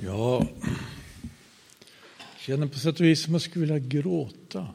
Ja, 0.00 0.46
jag 0.60 0.76
känner 2.38 2.66
på 2.66 2.78
sätt 2.78 3.00
och 3.00 3.06
vis 3.06 3.22
som 3.22 3.32
jag 3.32 3.42
skulle 3.42 3.66
vilja 3.66 3.78
gråta. 3.78 4.68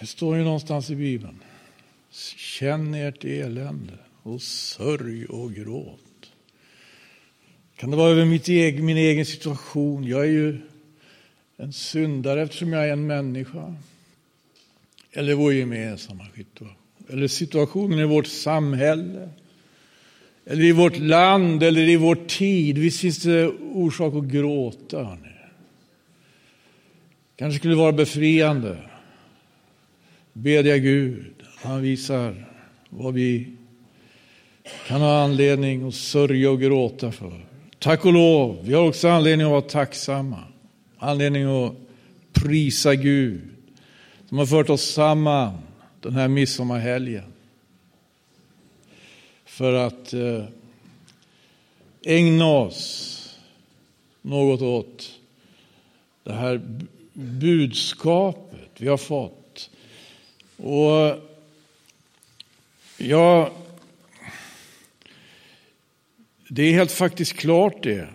Det 0.00 0.06
står 0.06 0.36
ju 0.36 0.44
någonstans 0.44 0.90
i 0.90 0.96
Bibeln. 0.96 1.42
Känn 2.36 2.94
ert 2.94 3.24
elände 3.24 3.98
och 4.22 4.42
sörj 4.42 5.26
och 5.26 5.54
gråt. 5.54 6.30
Kan 7.76 7.90
det 7.90 7.96
vara 7.96 8.10
över 8.10 8.24
mitt 8.24 8.48
egen, 8.48 8.84
min 8.84 8.96
egen 8.96 9.26
situation? 9.26 10.04
Jag 10.04 10.20
är 10.20 10.30
ju 10.30 10.60
en 11.56 11.72
syndare 11.72 12.42
eftersom 12.42 12.72
jag 12.72 12.88
är 12.88 12.92
en 12.92 13.06
människa. 13.06 13.74
Eller 15.12 15.34
vår 15.34 15.52
gemensamma 15.52 16.26
situation. 16.34 16.74
Eller 17.08 17.28
situationen 17.28 17.98
i 17.98 18.04
vårt 18.04 18.26
samhälle. 18.26 19.30
Eller 20.46 20.64
i 20.64 20.72
vårt 20.72 20.98
land 20.98 21.62
eller 21.62 21.88
i 21.88 21.96
vår 21.96 22.14
tid. 22.14 22.78
Visst 22.78 23.00
finns 23.00 23.22
det 23.22 23.48
orsak 23.72 24.14
att 24.14 24.24
gråta. 24.24 25.04
Hörni. 25.04 25.28
Kanske 27.36 27.58
skulle 27.58 27.74
vara 27.74 27.92
befriande. 27.92 28.76
Bedja 30.32 30.78
Gud. 30.78 31.34
Han 31.62 31.82
visar 31.82 32.44
vad 32.90 33.14
vi 33.14 33.48
kan 34.86 35.00
ha 35.00 35.22
anledning 35.22 35.88
att 35.88 35.94
sörja 35.94 36.50
och 36.50 36.60
gråta 36.60 37.12
för. 37.12 37.46
Tack 37.78 38.04
och 38.04 38.12
lov, 38.12 38.58
vi 38.62 38.74
har 38.74 38.88
också 38.88 39.08
anledning 39.08 39.46
att 39.46 39.50
vara 39.50 39.60
tacksamma. 39.60 40.44
Anledning 40.98 41.44
att 41.44 41.74
prisa 42.32 42.94
Gud 42.94 43.40
som 44.28 44.38
har 44.38 44.46
fört 44.46 44.70
oss 44.70 44.82
samman 44.82 45.58
den 46.00 46.12
här 46.12 46.28
midsommarhelgen. 46.28 47.32
För 49.56 49.72
att 49.72 50.12
eh, 50.12 50.44
ägna 52.02 52.46
oss 52.46 53.38
något 54.22 54.62
åt 54.62 55.20
det 56.24 56.32
här 56.32 56.60
budskapet 57.12 58.70
vi 58.76 58.88
har 58.88 58.96
fått. 58.96 59.70
Och 60.56 61.22
ja, 62.96 63.50
det 66.48 66.62
är 66.62 66.72
helt 66.72 66.92
faktiskt 66.92 67.32
klart 67.32 67.82
det 67.82 68.08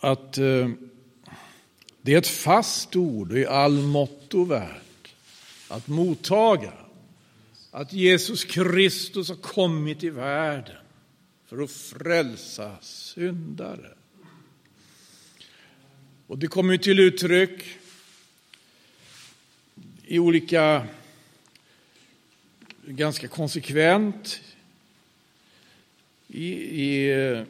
att 0.00 0.38
eh, 0.38 0.68
det 2.00 2.14
är 2.14 2.18
ett 2.18 2.26
fast 2.26 2.96
ord 2.96 3.32
och 3.32 3.38
i 3.38 3.46
all 3.46 3.78
motto 3.78 4.44
värt 4.44 5.14
att 5.68 5.88
mottaga. 5.88 6.72
Att 7.76 7.92
Jesus 7.92 8.44
Kristus 8.44 9.28
har 9.28 9.36
kommit 9.36 10.04
i 10.04 10.10
världen 10.10 10.76
för 11.46 11.62
att 11.62 11.70
frälsa 11.70 12.76
syndare. 12.80 13.94
Och 16.26 16.38
det 16.38 16.46
kommer 16.46 16.76
till 16.76 17.00
uttryck 17.00 17.64
i 20.04 20.18
olika, 20.18 20.86
ganska 22.86 23.28
konsekvent 23.28 24.40
i, 26.28 26.52
i 26.82 27.44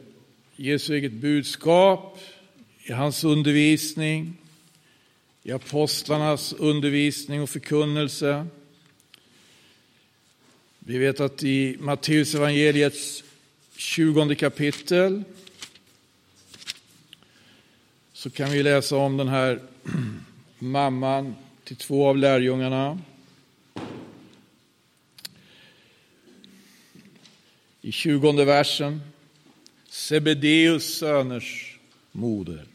Jesu 0.55 0.95
eget 0.95 1.13
budskap, 1.13 2.19
i 2.83 2.91
hans 2.91 3.23
undervisning, 3.23 4.37
i 5.43 5.51
apostlarnas 5.51 6.53
undervisning 6.53 7.41
och 7.41 7.49
förkunnelse. 7.49 8.47
Vi 10.89 10.97
vet 10.97 11.19
att 11.19 11.43
i 11.43 11.77
Matteus 11.79 12.35
evangeliets 12.35 13.23
20 13.75 14.35
kapitel 14.35 15.23
så 18.13 18.29
kan 18.29 18.51
vi 18.51 18.63
läsa 18.63 18.95
om 18.95 19.17
den 19.17 19.27
här 19.27 19.59
mamman 20.59 21.35
till 21.63 21.75
två 21.75 22.07
av 22.07 22.17
lärjungarna. 22.17 22.99
I 27.81 27.91
20 27.91 28.45
versen, 28.45 29.01
Sebedeus 29.89 30.97
söners 30.97 31.79
moder. 32.11 32.65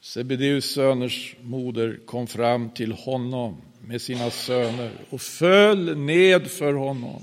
Sebedeus 0.00 0.70
söners 0.70 1.36
moder 1.40 1.98
kom 2.06 2.26
fram 2.26 2.70
till 2.70 2.92
honom 2.92 3.60
med 3.88 4.02
sina 4.02 4.30
söner 4.30 4.90
och 5.10 5.20
föll 5.20 5.98
ned 5.98 6.46
för 6.46 6.72
honom 6.72 7.22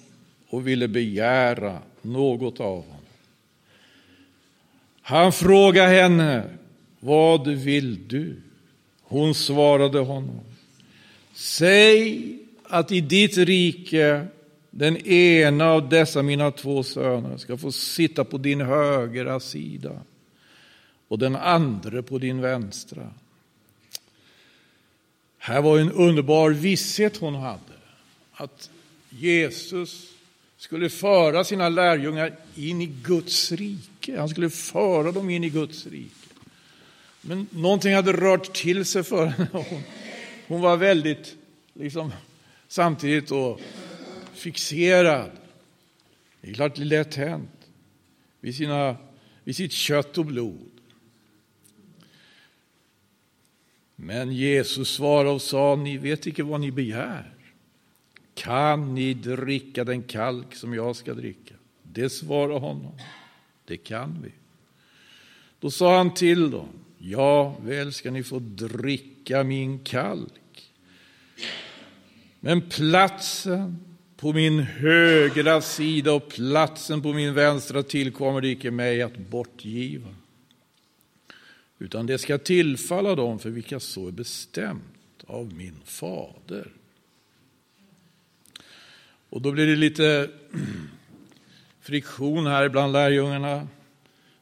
och 0.50 0.68
ville 0.68 0.88
begära 0.88 1.80
något 2.02 2.60
av 2.60 2.76
honom. 2.76 3.06
Han 5.02 5.32
frågade 5.32 5.90
henne, 5.90 6.44
vad 7.00 7.48
vill 7.48 8.08
du? 8.08 8.42
Hon 9.02 9.36
svarade 9.36 10.00
honom, 10.00 10.40
säg 11.34 12.40
att 12.64 12.92
i 12.92 13.02
ditt 13.02 13.38
rike 13.38 14.28
den 14.70 14.98
ena 15.08 15.66
av 15.66 15.90
dessa 15.90 16.22
mina 16.22 16.52
två 16.52 16.84
söner 16.84 17.38
ska 17.38 17.58
få 17.58 17.72
sitta 17.72 18.24
på 18.24 18.38
din 18.38 18.62
högra 18.62 19.40
sida 19.40 20.02
och 21.08 21.20
den 21.20 21.36
andra 21.36 22.04
på 22.04 22.18
din 22.18 22.42
vänstra. 22.42 23.14
Här 25.46 25.62
var 25.62 25.80
en 25.80 25.92
underbar 25.92 26.52
visshet 26.52 27.18
hon 27.18 27.36
hade, 27.36 27.74
att 28.34 28.70
Jesus 29.10 30.12
skulle 30.58 30.90
föra 30.90 31.44
sina 31.44 31.70
lärjungar 31.70 32.36
in 32.56 32.82
i 32.82 32.86
Guds 32.86 33.52
rike. 33.52 34.20
Han 34.20 34.30
skulle 34.30 34.50
föra 34.50 35.12
dem 35.12 35.30
in 35.30 35.44
i 35.44 35.50
Guds 35.50 35.88
rike. 35.88 36.30
Men 37.22 37.48
någonting 37.52 37.94
hade 37.94 38.14
rört 38.14 38.54
till 38.54 38.86
sig 38.86 39.04
för 39.04 39.26
henne. 39.26 39.50
Hon, 39.52 39.82
hon 40.48 40.62
var 40.62 40.78
väldigt, 40.78 41.36
liksom, 41.74 42.12
samtidigt 42.68 43.28
då, 43.28 43.60
fixerad. 44.34 45.32
Det 46.42 46.50
är 46.50 46.54
klart 46.54 46.76
det 46.76 46.82
är 46.82 46.86
lätt 46.86 47.16
hänt. 47.16 47.68
Vid, 48.40 48.56
sina, 48.56 48.96
vid 49.44 49.56
sitt 49.56 49.72
kött 49.72 50.18
och 50.18 50.26
blod. 50.26 50.75
Men 53.96 54.32
Jesus 54.32 54.90
svarade 54.90 55.30
och 55.30 55.42
sa, 55.42 55.76
ni 55.76 55.98
vet 55.98 56.28
inte 56.28 56.44
vad 56.44 56.62
ni 56.62 56.72
begär. 56.72 57.34
Kan 58.34 58.96
ni 58.96 59.14
dricka 59.14 59.84
den 59.84 60.04
kalk 60.04 60.56
som 60.56 60.74
jag 60.74 60.96
ska 60.96 61.14
dricka? 61.14 61.54
Det 61.84 62.10
svarade 62.10 62.60
honom, 62.60 62.98
det 63.66 63.78
kan 63.78 64.22
vi. 64.24 64.32
Då 65.60 65.72
sa 65.72 65.98
han 65.98 66.14
till 66.14 66.52
dem, 66.52 66.68
ja, 66.98 67.58
väl 67.64 67.94
ska 67.94 68.12
ni 68.12 68.24
få 68.24 68.40
dricka 68.40 69.44
min 69.44 69.80
kalk. 69.80 70.72
Men 72.40 72.62
platsen 72.62 73.80
på 74.18 74.34
min 74.34 74.60
högra 74.60 75.62
sida 75.62 76.14
och 76.14 76.30
platsen 76.30 77.02
på 77.02 77.14
min 77.14 77.34
vänstra 77.34 77.84
tillkommer 77.84 78.42
det 78.42 78.48
icke 78.48 78.72
mig 78.72 79.02
att 79.02 79.18
bortgiva. 79.18 80.10
Utan 81.80 82.06
det 82.06 82.18
ska 82.18 82.38
tillfalla 82.38 83.16
dem 83.16 83.40
för 83.40 83.50
vilka 83.50 83.80
så 83.80 84.08
är 84.08 84.12
bestämt 84.12 85.24
av 85.28 85.54
min 85.54 85.80
fader. 85.86 86.72
Och 89.30 89.42
då 89.42 89.52
blir 89.52 89.68
det 89.68 89.76
lite 89.76 90.30
friktion 91.82 92.48
här 92.48 92.70
bland 92.70 92.94
lärjungarna. 92.94 93.68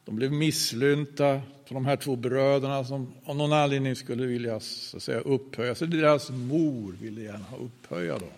De 0.04 0.16
blev 0.16 0.32
misslynta 0.32 1.40
på 1.68 1.74
de 1.74 1.86
här 1.86 1.96
två 1.96 2.16
bröderna 2.16 2.84
som 2.84 3.14
av 3.24 3.36
någon 3.36 3.52
anledning 3.52 3.96
skulle 3.96 4.26
vilja 4.26 4.60
så 4.60 4.96
att 4.96 5.02
säga, 5.02 5.20
upphöja 5.20 5.74
sig. 5.74 5.88
Deras 5.88 6.30
mor 6.30 6.96
ville 7.00 7.20
gärna 7.20 7.46
upphöja 7.60 8.18
dem. 8.18 8.28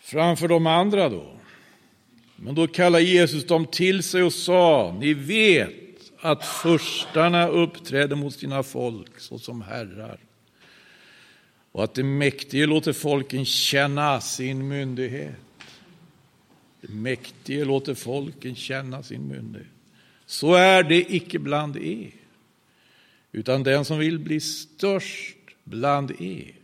Framför 0.00 0.48
de 0.48 0.66
andra 0.66 1.08
då. 1.08 1.26
Men 2.36 2.54
då 2.54 2.66
kallade 2.66 3.04
Jesus 3.04 3.46
dem 3.46 3.66
till 3.66 4.02
sig 4.02 4.22
och 4.22 4.32
sa, 4.32 4.96
ni 5.00 5.14
vet 5.14 5.89
att 6.20 6.46
förstarna 6.46 7.48
uppträder 7.48 8.16
mot 8.16 8.34
sina 8.34 8.62
folk 8.62 9.20
såsom 9.20 9.62
herrar 9.62 10.18
och 11.72 11.84
att 11.84 11.94
det 11.94 12.04
mäktige 12.04 12.66
låter 12.66 12.92
folken 12.92 13.44
känna 13.44 14.20
sin 14.20 14.68
myndighet. 14.68 15.34
Det 16.80 16.92
mäktige 16.92 17.64
låter 17.64 17.94
folken 17.94 18.54
känna 18.54 19.02
sin 19.02 19.28
myndighet. 19.28 19.68
Så 20.26 20.54
är 20.54 20.82
det 20.82 21.14
icke 21.14 21.38
bland 21.38 21.76
er, 21.76 22.10
utan 23.32 23.62
den 23.62 23.84
som 23.84 23.98
vill 23.98 24.18
bli 24.18 24.40
störst 24.40 25.36
bland 25.64 26.10
er, 26.10 26.54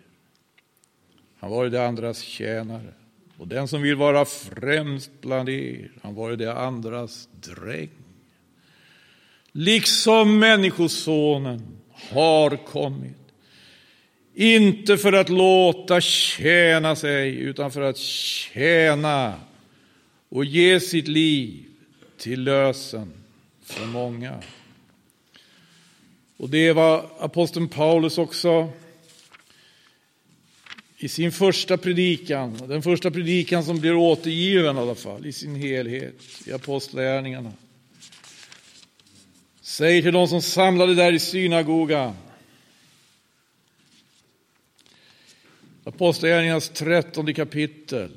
han 1.38 1.50
var 1.50 1.66
det 1.66 1.86
andras 1.86 2.20
tjänare. 2.20 2.92
Och 3.38 3.48
den 3.48 3.68
som 3.68 3.82
vill 3.82 3.96
vara 3.96 4.24
främst 4.24 5.10
bland 5.20 5.48
er, 5.48 5.90
han 6.02 6.14
var 6.14 6.36
det 6.36 6.54
andras 6.54 7.28
dräng. 7.40 7.90
Liksom 9.58 10.38
Människosonen 10.38 11.62
har 11.92 12.56
kommit 12.56 13.16
inte 14.34 14.98
för 14.98 15.12
att 15.12 15.28
låta 15.28 16.00
tjäna 16.00 16.96
sig, 16.96 17.36
utan 17.36 17.70
för 17.70 17.80
att 17.80 17.96
tjäna 17.96 19.34
och 20.28 20.44
ge 20.44 20.80
sitt 20.80 21.08
liv 21.08 21.64
till 22.18 22.42
lösen 22.42 23.12
för 23.62 23.86
många. 23.86 24.42
Och 26.36 26.48
det 26.48 26.72
var 26.72 27.10
aposteln 27.18 27.68
Paulus 27.68 28.18
också 28.18 28.68
i 30.98 31.08
sin 31.08 31.32
första 31.32 31.76
predikan, 31.76 32.60
den 32.68 32.82
första 32.82 33.10
predikan 33.10 33.64
som 33.64 33.80
blir 33.80 33.96
återgiven 33.96 34.76
i 34.76 34.80
alla 34.80 34.94
fall 34.94 35.26
i 35.26 35.32
sin 35.32 35.54
helhet 35.54 36.14
i 36.46 36.52
Apostlagärningarna. 36.52 37.52
Säger 39.76 40.02
till 40.02 40.12
de 40.12 40.28
som 40.28 40.42
samlade 40.42 40.94
där 40.94 41.12
i 41.12 41.18
synagogan. 41.18 42.14
Apostlagärningarnas 45.84 46.68
trettonde 46.68 47.34
kapitel. 47.34 48.10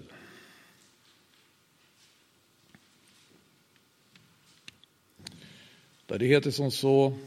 Där 6.05 6.19
det 6.19 6.25
heter 6.25 6.51
som 6.51 6.71
så 6.71 7.17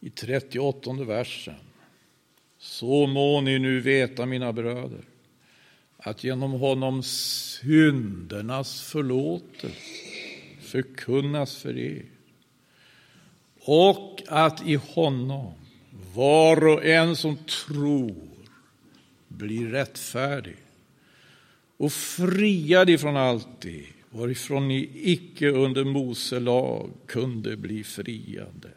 i 0.00 0.10
38 0.10 0.92
versen. 0.92 1.54
Så 2.58 3.06
må 3.06 3.40
ni 3.40 3.58
nu 3.58 3.80
veta, 3.80 4.26
mina 4.26 4.52
bröder, 4.52 5.04
att 5.96 6.24
genom 6.24 6.52
honom 6.52 7.02
syndernas 7.02 8.82
förlåtelse 8.82 10.05
förkunnas 10.76 11.56
för 11.56 11.78
er 11.78 12.04
och 13.60 14.22
att 14.28 14.66
i 14.66 14.74
honom 14.74 15.52
var 16.14 16.68
och 16.68 16.84
en 16.84 17.16
som 17.16 17.36
tror 17.36 18.28
blir 19.28 19.68
rättfärdig 19.70 20.56
och 21.76 21.92
friad 21.92 22.90
ifrån 22.90 23.16
allt 23.16 23.60
det 23.60 23.86
varifrån 24.10 24.68
ni 24.68 24.90
icke 24.94 25.48
under 25.48 25.84
Mose 25.84 26.40
lag 26.40 26.90
kunde 27.06 27.56
bli 27.56 27.84
friade. 27.84 28.70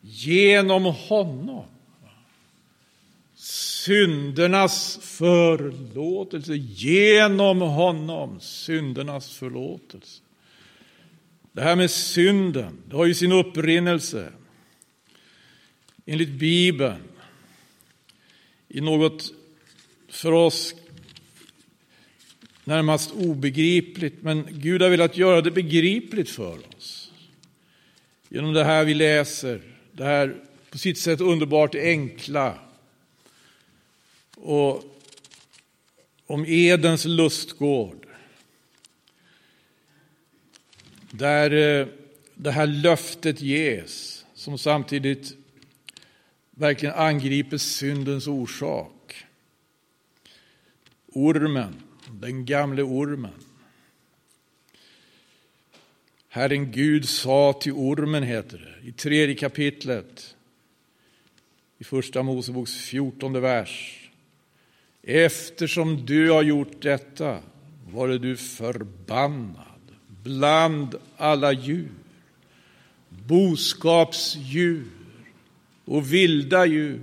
Genom 0.00 0.84
honom. 0.84 1.64
Syndernas 3.84 4.98
förlåtelse. 5.02 6.54
Genom 6.54 7.60
honom. 7.60 8.40
Syndernas 8.40 9.36
förlåtelse. 9.36 10.22
Det 11.52 11.62
här 11.62 11.76
med 11.76 11.90
synden, 11.90 12.82
det 12.88 12.96
har 12.96 13.06
ju 13.06 13.14
sin 13.14 13.32
upprinnelse 13.32 14.32
enligt 16.06 16.28
Bibeln 16.28 17.02
i 18.68 18.80
något 18.80 19.32
för 20.08 20.32
oss 20.32 20.74
närmast 22.64 23.12
obegripligt, 23.12 24.22
men 24.22 24.46
Gud 24.50 24.82
har 24.82 24.88
velat 24.88 25.16
göra 25.16 25.40
det 25.40 25.50
begripligt 25.50 26.30
för 26.30 26.58
oss. 26.76 27.12
Genom 28.28 28.52
det 28.52 28.64
här 28.64 28.84
vi 28.84 28.94
läser 28.94 29.60
det 29.92 30.04
här 30.04 30.36
på 30.70 30.78
sitt 30.78 30.98
sätt 30.98 31.20
underbart 31.20 31.74
enkla. 31.74 32.58
Och 34.40 34.84
om 36.26 36.44
Edens 36.46 37.04
lustgård. 37.04 38.06
Där 41.10 41.80
eh, 41.80 41.86
det 42.34 42.50
här 42.50 42.66
löftet 42.66 43.40
ges 43.40 44.24
som 44.34 44.58
samtidigt 44.58 45.36
verkligen 46.50 46.94
angriper 46.94 47.58
syndens 47.58 48.26
orsak. 48.26 49.24
Ormen, 51.06 51.82
den 52.10 52.44
gamle 52.44 52.82
ormen. 52.82 53.34
Herren 56.28 56.72
Gud 56.72 57.08
sa 57.08 57.52
till 57.52 57.72
ormen, 57.72 58.22
heter 58.22 58.58
det, 58.58 58.88
i 58.88 58.92
tredje 58.92 59.34
kapitlet, 59.34 60.36
i 61.78 61.84
första 61.84 62.22
Moseboks 62.22 62.76
fjortonde 62.76 63.40
vers. 63.40 63.99
Eftersom 65.12 66.06
du 66.06 66.30
har 66.30 66.42
gjort 66.42 66.82
detta 66.82 67.38
vare 67.92 68.18
du 68.18 68.36
förbannad 68.36 69.80
bland 70.22 70.94
alla 71.16 71.52
djur, 71.52 71.92
boskapsdjur 73.08 74.84
och 75.84 76.12
vilda 76.12 76.66
djur. 76.66 77.00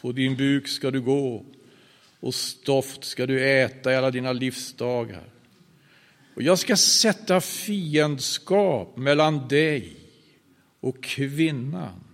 På 0.00 0.12
din 0.12 0.36
buk 0.36 0.68
ska 0.68 0.90
du 0.90 1.00
gå 1.00 1.44
och 2.20 2.34
stoft 2.34 3.04
ska 3.04 3.26
du 3.26 3.48
äta 3.62 3.92
i 3.92 3.96
alla 3.96 4.10
dina 4.10 4.32
livsdagar. 4.32 5.24
Och 6.34 6.42
jag 6.42 6.58
ska 6.58 6.76
sätta 6.76 7.40
fiendskap 7.40 8.96
mellan 8.96 9.48
dig 9.48 9.96
och 10.80 11.02
kvinnan 11.02 12.04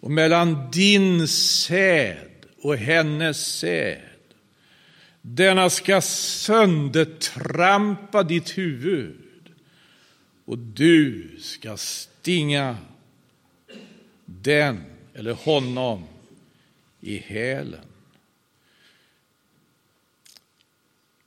och 0.00 0.10
mellan 0.10 0.70
din 0.70 1.28
säd 1.28 2.46
och 2.62 2.76
hennes 2.76 3.58
säd. 3.58 4.09
Denna 5.22 5.70
ska 5.70 6.00
söndertrampa 6.00 8.22
ditt 8.22 8.58
huvud 8.58 9.16
och 10.44 10.58
du 10.58 11.30
ska 11.38 11.76
stinga 11.76 12.76
den 14.24 14.84
eller 15.14 15.32
honom 15.32 16.04
i 17.00 17.16
hälen. 17.16 17.84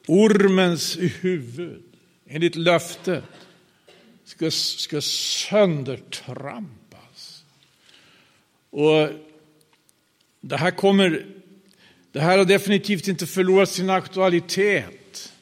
Ormens 0.07 0.97
huvud 0.97 1.83
enligt 2.25 2.55
löftet 2.55 3.23
ska, 4.23 4.51
ska 4.51 5.01
söndertrampas. 5.01 7.43
Och 8.69 9.09
det 10.41 10.57
här 10.57 10.71
kommer, 10.71 11.25
det 12.13 12.19
här 12.19 12.37
har 12.37 12.45
definitivt 12.45 13.07
inte 13.07 13.27
förlorat 13.27 13.69
sin 13.69 13.89
aktualitet. 13.89 15.33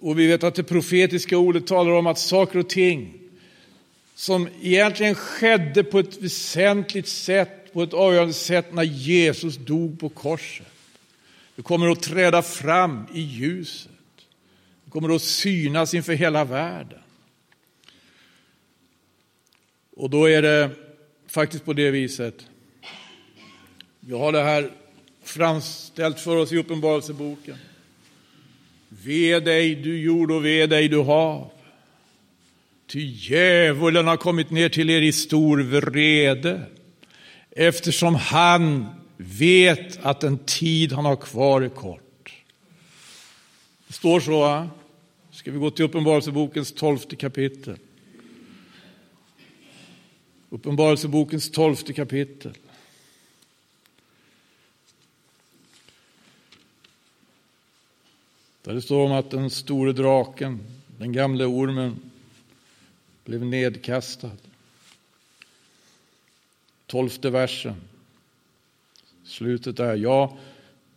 Och 0.00 0.18
vi 0.18 0.26
vet 0.26 0.44
att 0.44 0.54
det 0.54 0.62
profetiska 0.62 1.38
ordet 1.38 1.66
talar 1.66 1.92
om 1.92 2.06
att 2.06 2.18
saker 2.18 2.58
och 2.58 2.68
ting 2.68 3.14
som 4.14 4.48
egentligen 4.62 5.14
skedde 5.14 5.84
på 5.84 5.98
ett 5.98 6.22
väsentligt 6.22 7.08
sätt, 7.08 7.72
på 7.72 7.82
ett 7.82 7.94
avgörande 7.94 8.34
sätt 8.34 8.74
när 8.74 8.82
Jesus 8.82 9.56
dog 9.56 10.00
på 10.00 10.08
korset. 10.08 10.66
Det 11.56 11.62
kommer 11.62 11.88
att 11.88 12.02
träda 12.02 12.42
fram 12.42 13.06
i 13.14 13.20
ljuset 13.20 13.90
kommer 14.94 15.14
att 15.14 15.22
synas 15.22 15.94
inför 15.94 16.12
hela 16.12 16.44
världen. 16.44 16.98
Och 19.96 20.10
då 20.10 20.28
är 20.30 20.42
det 20.42 20.70
faktiskt 21.26 21.64
på 21.64 21.72
det 21.72 21.90
viset. 21.90 22.46
Vi 24.00 24.14
har 24.14 24.32
det 24.32 24.42
här 24.42 24.70
framställt 25.24 26.20
för 26.20 26.36
oss 26.36 26.52
i 26.52 26.56
Uppenbarelseboken. 26.56 27.56
Ve 28.88 29.40
dig 29.40 29.74
du 29.74 30.00
jord 30.00 30.30
och 30.30 30.44
ve 30.44 30.66
dig 30.66 30.88
du 30.88 31.02
hav. 31.02 31.50
Ty 32.86 33.00
djävulen 33.00 34.06
har 34.06 34.16
kommit 34.16 34.50
ner 34.50 34.68
till 34.68 34.90
er 34.90 35.02
i 35.02 35.12
stor 35.12 35.58
vrede 35.58 36.62
eftersom 37.50 38.14
han 38.14 38.86
vet 39.16 40.04
att 40.04 40.20
den 40.20 40.38
tid 40.38 40.92
han 40.92 41.04
har 41.04 41.16
kvar 41.16 41.62
är 41.62 41.68
kort. 41.68 42.34
Det 43.86 43.94
står 43.94 44.20
så. 44.20 44.40
Va? 44.40 44.68
ska 45.34 45.50
vi 45.50 45.58
gå 45.58 45.70
till 45.70 45.84
Uppenbarelsebokens 45.84 46.72
tolfte 46.72 47.16
kapitel. 47.16 47.76
Uppenbarelsebokens 50.50 51.50
tolfte 51.50 51.92
kapitel. 51.92 52.52
Där 58.64 58.74
det 58.74 58.82
står 58.82 59.04
om 59.04 59.12
att 59.12 59.30
den 59.30 59.50
store 59.50 59.92
draken, 59.92 60.60
den 60.98 61.12
gamle 61.12 61.44
ormen, 61.44 61.96
blev 63.24 63.44
nedkastad. 63.44 64.30
Tolfte 66.86 67.30
versen. 67.30 67.74
Slutet 69.24 69.80
är, 69.80 69.96
ja, 69.96 70.36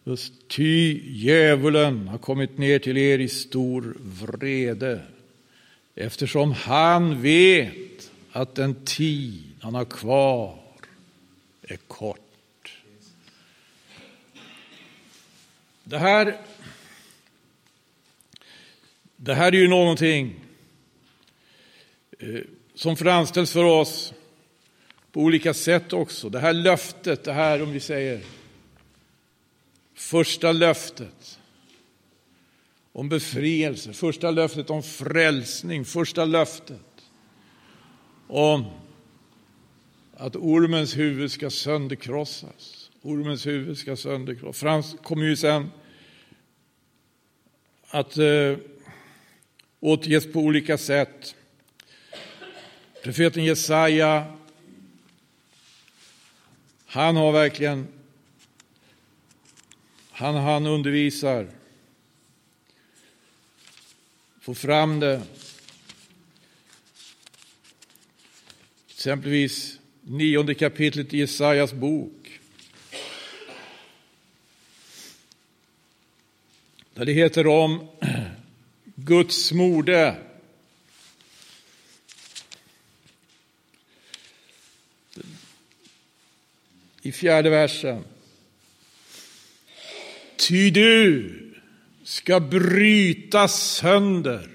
Just 0.07 0.33
ty 0.47 1.01
djävulen 1.03 2.07
har 2.07 2.17
kommit 2.17 2.57
ner 2.57 2.79
till 2.79 2.97
er 2.97 3.19
i 3.19 3.27
stor 3.27 3.97
vrede 3.99 5.01
eftersom 5.95 6.51
han 6.51 7.21
vet 7.21 8.11
att 8.31 8.55
den 8.55 8.75
tid 8.85 9.43
han 9.59 9.75
har 9.75 9.85
kvar 9.85 10.59
är 11.61 11.77
kort. 11.77 12.77
Det 15.83 15.97
här, 15.97 16.37
det 19.17 19.33
här 19.33 19.51
är 19.51 19.57
ju 19.57 19.67
någonting 19.67 20.35
eh, 22.19 22.41
som 22.75 22.97
framställs 22.97 23.51
för 23.51 23.63
oss 23.63 24.13
på 25.11 25.21
olika 25.21 25.53
sätt 25.53 25.93
också. 25.93 26.29
Det 26.29 26.39
här 26.39 26.53
löftet, 26.53 27.23
det 27.23 27.33
här 27.33 27.61
om 27.61 27.71
vi 27.71 27.79
säger 27.79 28.21
första 29.95 30.51
löftet 30.51 31.39
om 32.91 33.09
befrielse, 33.09 33.93
första 33.93 34.31
löftet 34.31 34.69
om 34.69 34.83
frälsning, 34.83 35.85
första 35.85 36.25
löftet 36.25 36.81
om 38.27 38.65
att 40.13 40.35
ormens 40.35 40.97
huvud 40.97 41.31
ska 41.31 41.49
sönderkrossas. 41.49 42.91
Ormens 43.01 43.45
huvud 43.45 43.77
ska 43.77 43.95
sönderkrossas. 43.95 44.59
Frans 44.59 44.95
kommer 45.03 45.25
ju 45.25 45.35
sen 45.35 45.71
att 47.89 48.17
eh, 48.17 48.57
återges 49.79 50.31
på 50.31 50.39
olika 50.39 50.77
sätt. 50.77 51.35
Profeten 53.03 53.43
Jesaja, 53.43 54.37
han 56.85 57.15
har 57.15 57.31
verkligen, 57.31 57.87
han, 60.11 60.35
han 60.35 60.65
undervisar, 60.65 61.47
får 64.41 64.53
fram 64.53 64.99
det. 64.99 65.21
Exempelvis 68.89 69.79
nionde 70.01 70.53
kapitlet 70.53 71.13
i 71.13 71.17
Jesajas 71.17 71.73
bok. 71.73 72.39
Där 76.93 77.05
det 77.05 77.13
heter 77.13 77.47
om 77.47 77.87
Guds 79.07 79.51
mode. 79.51 80.15
I 87.01 87.11
fjärde 87.11 87.49
versen. 87.49 88.03
Ty 90.35 90.69
du 90.69 91.33
ska 92.03 92.39
bryta 92.39 93.47
sönder 93.47 94.49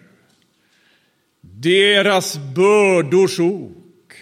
deras 1.41 2.39
bördors 2.55 3.41
ok 3.41 4.15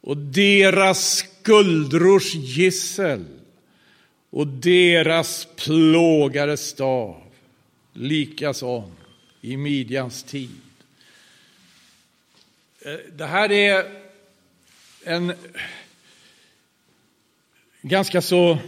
och 0.00 0.16
deras 0.16 1.16
skuldrors 1.16 2.34
gissel 2.34 3.24
och 4.30 4.46
deras 4.46 5.48
plågares 5.56 6.60
stav 6.60 7.23
Likaså 7.94 8.90
i 9.40 9.56
midjans 9.56 10.22
tid. 10.22 10.50
Eh, 12.80 12.98
det 13.12 13.26
här 13.26 13.52
är 13.52 13.84
en 15.04 15.32
ganska 17.82 18.22
så... 18.22 18.58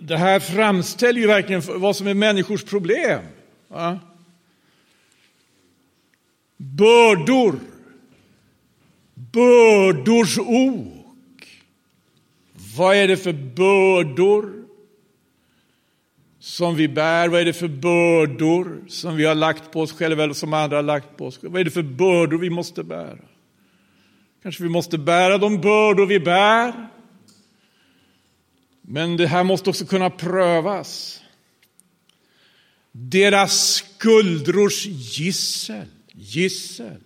Det 0.00 0.16
här 0.16 0.40
framställer 0.40 1.20
ju 1.20 1.26
verkligen 1.26 1.62
vad 1.66 1.96
som 1.96 2.06
är 2.06 2.14
människors 2.14 2.64
problem. 2.64 3.24
Va? 3.68 4.00
Bördor, 6.56 7.60
bördors 9.14 10.38
ok. 10.38 11.62
Vad 12.76 12.96
är 12.96 13.08
det 13.08 13.16
för 13.16 13.32
bördor 13.32 14.65
som 16.46 16.76
vi 16.76 16.88
bär? 16.88 17.28
Vad 17.28 17.40
är 17.40 17.44
det 17.44 17.52
för 17.52 17.68
bördor 17.68 18.84
som 18.88 19.16
vi 19.16 19.24
har 19.24 19.34
lagt 19.34 19.72
på 19.72 19.80
oss 19.80 19.92
själva 19.92 20.24
eller 20.24 20.34
som 20.34 20.52
andra 20.52 20.76
har 20.76 20.82
lagt 20.82 21.16
på 21.16 21.26
oss? 21.26 21.38
Vad 21.42 21.60
är 21.60 21.64
det 21.64 21.70
för 21.70 21.82
bördor 21.82 22.38
vi 22.38 22.50
måste 22.50 22.82
bära? 22.82 23.18
Kanske 24.42 24.62
vi 24.62 24.68
måste 24.68 24.98
bära 24.98 25.38
de 25.38 25.60
bördor 25.60 26.06
vi 26.06 26.20
bär. 26.20 26.88
Men 28.82 29.16
det 29.16 29.26
här 29.26 29.44
måste 29.44 29.70
också 29.70 29.86
kunna 29.86 30.10
prövas. 30.10 31.20
Deras 32.92 33.74
skuldrors 33.74 34.86
gissel, 34.86 35.86
gissel. 36.12 37.00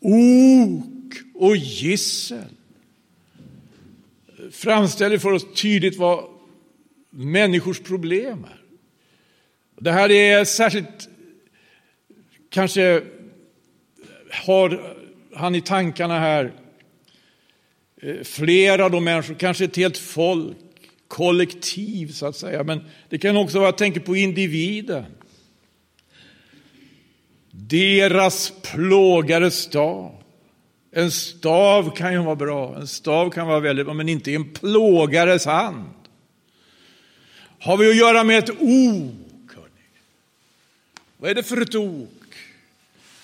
Ok 0.00 1.14
och 1.34 1.56
gissel 1.56 2.44
framställer 4.50 5.18
för 5.18 5.32
oss 5.32 5.46
tydligt 5.54 5.96
vad 5.96 6.37
människors 7.10 7.80
problem 7.80 8.44
är. 8.44 8.60
Det 9.80 9.92
här 9.92 10.10
är 10.10 10.44
särskilt, 10.44 11.08
kanske 12.50 13.02
har 14.30 14.96
han 15.34 15.54
i 15.54 15.60
tankarna 15.60 16.18
här 16.18 16.52
eh, 18.02 18.22
flera 18.22 18.24
flera 18.24 18.88
de 18.88 19.04
människor, 19.04 19.34
kanske 19.34 19.64
ett 19.64 19.76
helt 19.76 19.98
folk, 19.98 20.56
kollektiv 21.08 22.12
så 22.12 22.26
att 22.26 22.36
säga. 22.36 22.64
Men 22.64 22.80
det 23.08 23.18
kan 23.18 23.36
också 23.36 23.58
vara, 23.58 23.68
jag 23.68 23.78
tänker 23.78 24.00
på 24.00 24.16
individen. 24.16 25.04
Deras 27.50 28.52
plågade 28.62 29.50
stav. 29.50 30.14
En 30.92 31.10
stav 31.10 31.96
kan 31.96 32.12
ju 32.12 32.18
vara 32.18 32.36
bra, 32.36 32.76
en 32.76 32.86
stav 32.86 33.30
kan 33.30 33.46
vara 33.46 33.60
väldigt 33.60 33.86
bra, 33.86 33.94
men 33.94 34.08
inte 34.08 34.34
en 34.34 34.52
plågares 34.52 35.46
hand. 35.46 35.84
Har 37.60 37.76
vi 37.76 37.90
att 37.90 37.96
göra 37.96 38.24
med 38.24 38.38
ett 38.38 38.50
ok? 38.50 38.60
Hörrni. 39.54 39.86
Vad 41.16 41.30
är 41.30 41.34
det 41.34 41.42
för 41.42 41.60
ett 41.60 41.74
ok? 41.74 42.08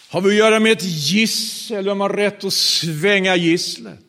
Har 0.09 0.21
vi 0.21 0.29
att 0.29 0.35
göra 0.35 0.61
med 0.61 0.73
ett 0.73 0.85
gissel? 0.85 1.85
Vem 1.85 2.01
har 2.01 2.09
rätt 2.11 2.45
att 2.45 2.53
svänga 2.53 3.37
gisslet? 3.37 4.01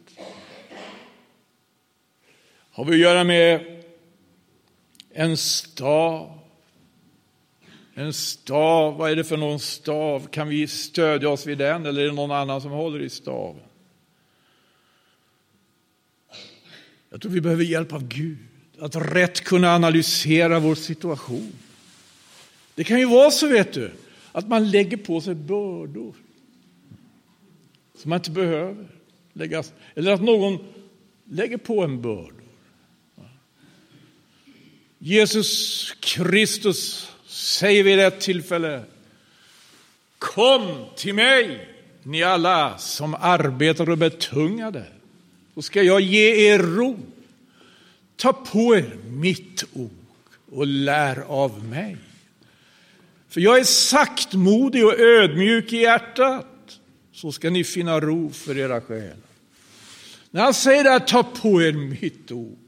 Har 2.72 2.86
vi 2.86 2.94
att 2.94 3.00
göra 3.00 3.24
med 3.24 3.82
en 5.14 5.38
stav? 5.38 6.40
En 7.94 8.14
stav, 8.14 8.98
vad 8.98 9.12
är 9.12 9.16
det 9.16 9.24
för 9.24 9.38
någon 9.38 9.60
stav? 9.60 10.28
Kan 10.28 10.48
vi 10.48 10.68
stödja 10.68 11.30
oss 11.30 11.46
vid 11.46 11.58
den 11.58 11.86
eller 11.86 12.02
är 12.02 12.06
det 12.06 12.14
någon 12.14 12.32
annan 12.32 12.62
som 12.62 12.72
håller 12.72 13.02
i 13.02 13.10
staven? 13.10 13.62
Jag 17.10 17.22
tror 17.22 17.32
vi 17.32 17.42
behöver 17.42 17.64
hjälp 17.64 17.94
av 17.94 18.08
Gud 18.08 18.38
att 18.80 18.96
rätt 18.96 19.42
kunna 19.42 19.76
analysera 19.76 20.60
vår 20.60 20.76
situation. 20.76 21.54
Det 22.76 22.84
kan 22.84 23.00
ju 23.00 23.06
vara 23.06 23.32
så, 23.32 23.48
vet 23.48 23.74
du, 23.74 23.92
att 24.32 24.48
man 24.48 24.72
lägger 24.72 24.98
på 24.98 25.22
sig 25.22 25.36
bördor 25.36 26.14
som 27.98 28.10
man 28.10 28.20
inte 28.20 28.32
behöver 28.32 28.88
läggas. 29.34 29.74
eller 29.96 30.12
att 30.12 30.22
någon 30.22 30.58
lägger 31.26 31.58
på 31.58 31.84
en 31.84 32.02
bördor. 32.02 32.34
Jesus 35.00 35.92
Kristus 36.00 37.12
säger 37.26 37.84
vid 37.84 38.00
ett 38.00 38.20
tillfälle 38.20 38.84
Kom 40.18 40.86
till 40.96 41.14
mig, 41.14 41.68
ni 42.04 42.24
alla 42.24 42.78
som 42.78 43.16
arbetar 43.20 43.90
och 43.90 43.98
betungade, 43.98 44.86
så 45.54 45.62
ska 45.62 45.84
jag 45.84 46.02
ge 46.02 46.54
er 46.54 46.60
ro. 46.60 47.00
Ta 48.18 48.34
på 48.34 48.76
er 48.76 48.98
mitt 49.08 49.64
ok 49.74 49.92
och 50.52 50.68
lär 50.68 51.20
av 51.20 51.64
mig. 51.64 51.98
För 53.30 53.42
jag 53.42 53.60
är 53.60 53.64
saktmodig 53.64 54.86
och 54.86 55.00
ödmjuk 55.00 55.74
i 55.74 55.78
hjärtat, 55.78 56.80
så 57.12 57.32
ska 57.32 57.50
ni 57.50 57.64
finna 57.64 58.00
ro 58.00 58.32
för 58.32 58.58
era 58.58 58.82
själar. 58.82 59.18
När 60.32 60.42
han 60.42 60.54
säger 60.54 60.84
det 60.84 60.90
här, 60.90 61.00
ta 61.00 61.24
på 61.24 61.62
er 61.62 61.72
mitt 61.72 62.32
ok, 62.32 62.60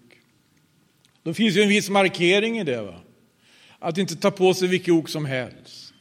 då 1.24 1.34
finns 1.34 1.56
ju 1.56 1.62
en 1.62 1.70
viss 1.70 1.90
markering 1.90 2.60
i 2.60 2.64
det. 2.64 2.82
Va? 2.82 3.00
Att 3.80 3.98
inte 3.98 4.16
ta 4.16 4.32
på 4.32 4.54
sig 4.54 4.68
vilket 4.68 4.94
ok 4.94 5.10
som 5.10 5.26
helst. 5.26 5.94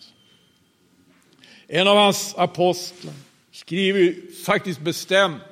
En 1.66 1.88
av 1.88 1.96
hans 1.96 2.34
apostlar 2.36 3.14
skriver 3.52 4.14
faktiskt 4.44 4.80
bestämt 4.80 5.42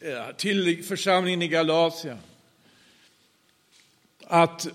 eh, 0.00 0.36
till 0.36 0.84
församlingen 0.84 1.42
i 1.42 1.48
Galatien 1.48 2.18
att 4.28 4.66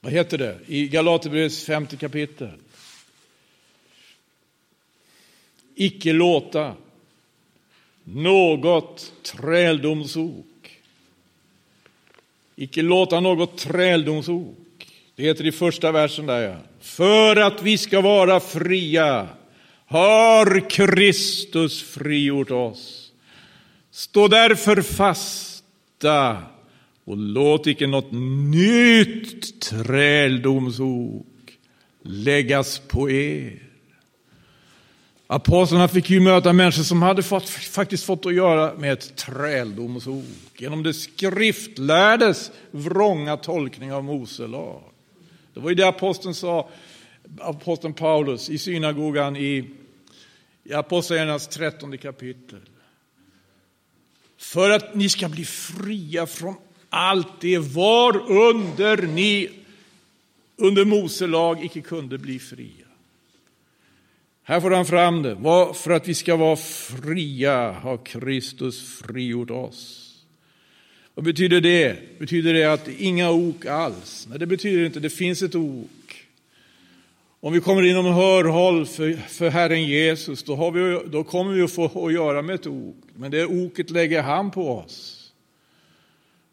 vad 0.00 0.12
heter 0.12 0.38
det, 0.38 0.58
i 0.66 0.88
Galaterbrevets 0.88 1.64
femte 1.64 1.96
kapitel. 1.96 2.50
Icke 5.74 6.12
låta 6.12 6.74
något 8.04 9.12
träldomsok, 9.22 10.80
icke 12.56 12.82
låta 12.82 13.20
något 13.20 13.58
träldomsok, 13.58 14.86
det 15.14 15.22
heter 15.22 15.46
i 15.46 15.52
första 15.52 15.92
versen 15.92 16.26
där 16.26 16.40
ja, 16.40 16.56
för 16.80 17.36
att 17.36 17.62
vi 17.62 17.78
ska 17.78 18.00
vara 18.00 18.40
fria 18.40 19.28
har 19.86 20.70
Kristus 20.70 21.82
frigjort 21.82 22.50
oss. 22.50 22.99
Stå 23.90 24.28
därför 24.28 24.82
fasta 24.82 26.42
och 27.04 27.16
låt 27.16 27.66
icke 27.66 27.86
något 27.86 28.12
nytt 28.52 29.60
träldomsok 29.60 31.26
läggas 32.02 32.78
på 32.78 33.10
er. 33.10 33.62
Apostlarna 35.26 35.88
fick 35.88 36.10
ju 36.10 36.20
möta 36.20 36.52
människor 36.52 36.82
som 36.82 37.02
hade 37.02 37.22
fått, 37.22 37.48
faktiskt 37.48 38.04
fått 38.04 38.26
att 38.26 38.34
göra 38.34 38.74
med 38.74 38.92
ett 38.92 39.16
träldomsok 39.16 40.24
genom 40.58 40.82
det 40.82 40.94
skriftlärdes 40.94 42.50
vrånga 42.70 43.36
tolkning 43.36 43.92
av 43.92 44.04
Mose 44.04 44.46
lag. 44.46 44.82
Det 45.54 45.60
var 45.60 45.68
ju 45.68 45.74
det 45.74 45.88
aposteln 45.88 46.34
sa, 46.34 46.68
aposteln 47.40 47.94
Paulus 47.94 48.50
i 48.50 48.58
synagogan 48.58 49.36
i, 49.36 49.70
i 50.64 50.74
Apostlagärningarnas 50.74 51.48
trettonde 51.48 51.96
kapitel. 51.96 52.60
För 54.40 54.70
att 54.70 54.94
ni 54.94 55.08
ska 55.08 55.28
bli 55.28 55.44
fria 55.44 56.26
från 56.26 56.54
allt 56.88 57.40
det 57.40 57.58
var 57.58 58.30
under 58.30 58.96
ni 58.96 59.50
under 60.56 60.84
Mose 60.84 61.26
lag 61.26 61.64
icke 61.64 61.80
kunde 61.80 62.18
bli 62.18 62.38
fria. 62.38 62.86
Här 64.42 64.60
får 64.60 64.70
han 64.70 64.86
fram 64.86 65.22
det. 65.22 65.36
För 65.74 65.90
att 65.90 66.08
vi 66.08 66.14
ska 66.14 66.36
vara 66.36 66.56
fria 66.56 67.72
har 67.72 67.96
Kristus 68.04 68.98
frigjort 68.98 69.50
oss. 69.50 70.06
Vad 71.14 71.24
betyder 71.24 71.60
det? 71.60 72.18
Betyder 72.18 72.54
det 72.54 72.64
att 72.64 72.88
inga 72.88 73.30
ok 73.30 73.66
alls? 73.66 74.26
Nej, 74.30 74.38
det 74.38 74.46
betyder 74.46 74.86
inte. 74.86 75.00
Det 75.00 75.10
finns 75.10 75.42
ett 75.42 75.54
ok. 75.54 75.90
Om 77.42 77.52
vi 77.52 77.60
kommer 77.60 77.82
inom 77.82 78.06
hörhåll 78.06 78.86
för, 78.86 79.12
för 79.12 79.50
Herren 79.50 79.84
Jesus, 79.84 80.42
då, 80.42 80.56
har 80.56 80.70
vi, 80.70 81.10
då 81.10 81.24
kommer 81.24 81.52
vi 81.52 81.62
att 81.62 81.72
få 81.72 82.06
att 82.06 82.12
göra 82.12 82.42
med 82.42 82.54
ett 82.54 82.66
ok. 82.66 82.96
Men 83.14 83.30
det 83.30 83.46
oket 83.46 83.90
lägger 83.90 84.22
han 84.22 84.50
på 84.50 84.78
oss. 84.78 85.16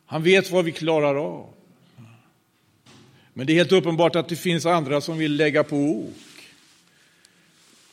Han 0.05 0.23
vet 0.23 0.51
vad 0.51 0.65
vi 0.65 0.71
klarar 0.71 1.15
av. 1.15 1.53
Men 3.33 3.47
det 3.47 3.53
är 3.53 3.55
helt 3.55 3.71
uppenbart 3.71 4.15
att 4.15 4.29
det 4.29 4.35
finns 4.35 4.65
andra 4.65 5.01
som 5.01 5.17
vill 5.17 5.35
lägga 5.35 5.63
på 5.63 5.75
ok. 5.75 6.13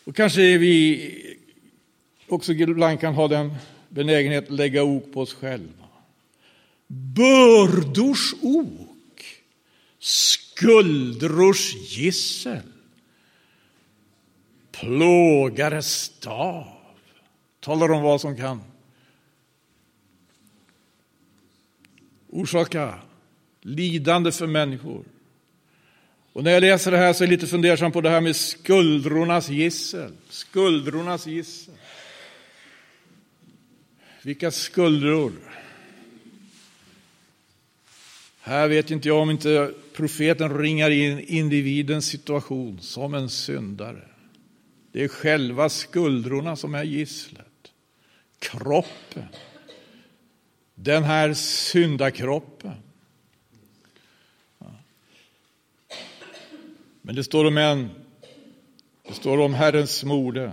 Och 0.04 0.16
kanske 0.16 0.58
vi 0.58 1.10
också 2.28 2.52
ibland 2.52 3.00
kan 3.00 3.14
ha 3.14 3.28
den 3.28 3.54
benägenheten 3.88 4.52
att 4.52 4.58
lägga 4.58 4.82
ok 4.82 5.12
på 5.12 5.20
oss 5.20 5.34
själva. 5.34 5.86
Bördors 6.86 8.34
ok, 8.42 9.24
skuldrors 9.98 11.74
gissel, 11.74 12.73
plågares 14.80 15.86
stav. 15.86 16.66
Talar 17.60 17.92
om 17.92 18.02
vad 18.02 18.20
som 18.20 18.36
kan 18.36 18.60
orsaka 22.34 22.98
lidande 23.60 24.32
för 24.32 24.46
människor. 24.46 25.04
Och 26.32 26.44
när 26.44 26.50
jag 26.50 26.60
läser 26.60 26.90
det 26.90 26.98
här 26.98 27.12
så 27.12 27.24
är 27.24 27.26
jag 27.26 27.32
lite 27.32 27.46
fundersam 27.46 27.92
på 27.92 28.00
det 28.00 28.10
här 28.10 28.20
med 28.20 28.36
skuldrornas 28.36 29.48
gissel. 29.48 30.12
Skuldrornas 30.28 31.26
gissel. 31.26 31.74
Vilka 34.22 34.50
skuldror? 34.50 35.32
Här 38.40 38.68
vet 38.68 38.90
inte 38.90 39.08
jag 39.08 39.18
om 39.18 39.30
inte 39.30 39.74
profeten 39.92 40.58
ringar 40.58 40.90
in 40.90 41.20
individens 41.20 42.06
situation 42.06 42.80
som 42.80 43.14
en 43.14 43.30
syndare. 43.30 44.13
Det 44.94 45.04
är 45.04 45.08
själva 45.08 45.68
skuldrorna 45.68 46.56
som 46.56 46.74
är 46.74 46.84
gisslet. 46.84 47.72
Kroppen. 48.38 49.28
Den 50.74 51.04
här 51.04 51.34
syndakroppen. 51.34 52.72
Men 57.02 57.14
det 57.14 57.24
står 57.24 57.44
om 57.44 57.58
en, 57.58 57.90
det 59.08 59.14
står 59.14 59.38
om 59.38 59.54
Herrens 59.54 60.04
mode, 60.04 60.52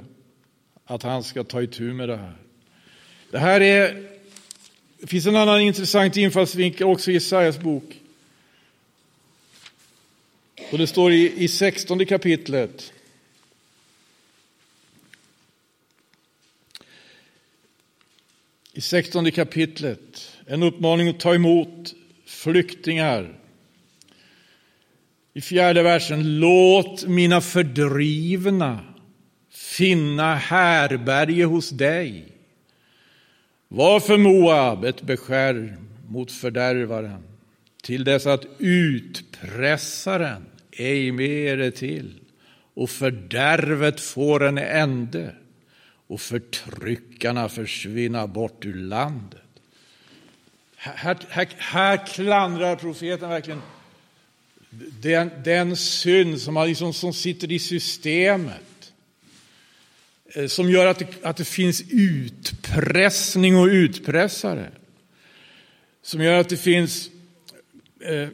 att 0.85 1.03
han 1.03 1.23
ska 1.23 1.43
ta 1.43 1.61
itu 1.61 1.93
med 1.93 2.09
det 2.09 2.17
här. 2.17 2.35
Det 3.31 3.39
här 3.39 3.61
är, 3.61 4.09
det 4.99 5.07
finns 5.07 5.25
en 5.25 5.35
annan 5.35 5.61
intressant 5.61 6.17
infallsvinkel 6.17 6.87
också 6.87 7.11
i 7.11 7.13
Jesajas 7.13 7.59
bok. 7.59 7.99
Och 10.71 10.77
det 10.77 10.87
står 10.87 11.11
i, 11.11 11.43
i 11.43 11.47
16 11.47 12.05
kapitlet. 12.05 12.93
I 18.73 18.81
16 18.81 19.31
kapitlet, 19.31 20.37
en 20.45 20.63
uppmaning 20.63 21.09
att 21.09 21.19
ta 21.19 21.35
emot 21.35 21.93
flyktingar 22.25 23.39
i 25.33 25.41
fjärde 25.41 25.83
versen, 25.83 26.39
låt 26.39 27.07
mina 27.07 27.41
fördrivna 27.41 28.79
finna 29.51 30.35
härberge 30.35 31.43
hos 31.43 31.69
dig. 31.69 32.27
Var 33.67 33.99
för 33.99 34.17
Moab 34.17 34.85
ett 34.85 35.01
beskär 35.01 35.77
mot 36.07 36.31
fördärvaren 36.31 37.23
till 37.83 38.03
dess 38.03 38.25
att 38.25 38.45
utpressaren 38.59 40.45
ej 40.71 41.11
mer 41.11 41.57
är 41.57 41.71
till 41.71 42.19
och 42.73 42.89
fördärvet 42.89 43.99
får 44.01 44.43
en 44.43 44.57
ände 44.57 45.35
och 46.11 46.21
förtryckarna 46.21 47.49
försvinna 47.49 48.27
bort 48.27 48.65
ur 48.65 48.73
landet. 48.73 49.41
Här, 50.75 51.17
här, 51.29 51.47
här 51.57 52.07
klandrar 52.07 52.75
profeten 52.75 53.29
verkligen 53.29 53.61
den, 55.01 55.31
den 55.43 55.77
synd 55.77 56.41
som, 56.41 56.65
liksom, 56.67 56.93
som 56.93 57.13
sitter 57.13 57.51
i 57.51 57.59
systemet. 57.59 58.93
Eh, 60.25 60.47
som 60.47 60.69
gör 60.69 60.87
att 60.87 60.99
det, 60.99 61.07
att 61.23 61.37
det 61.37 61.45
finns 61.45 61.83
utpressning 61.89 63.57
och 63.57 63.67
utpressare. 63.67 64.71
Som 66.01 66.21
gör 66.21 66.39
att 66.39 66.49
det 66.49 66.57
finns 66.57 67.09
eh, 68.01 68.29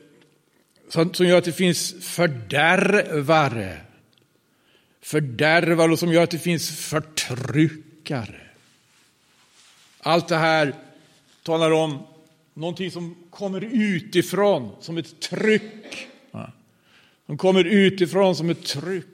som 0.89 1.27
gör 1.27 1.37
att 1.37 1.45
det 1.45 1.53
finns 1.53 1.95
fördärvare 2.01 3.81
fördärvar 5.07 5.89
och 5.89 5.99
som 5.99 6.13
gör 6.13 6.23
att 6.23 6.31
det 6.31 6.39
finns 6.39 6.69
förtryckare. 6.69 8.41
Allt 9.99 10.27
det 10.27 10.37
här 10.37 10.73
talar 11.43 11.71
om 11.71 11.99
någonting 12.53 12.91
som 12.91 13.15
kommer 13.29 13.63
utifrån 13.71 14.71
som 14.81 14.97
ett 14.97 15.19
tryck 15.19 16.07
Som 17.25 17.37
kommer 17.37 17.63
utifrån 17.63 18.35
som 18.35 18.49
ett 18.49 18.65
tryck. 18.65 19.05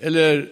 Eller 0.00 0.48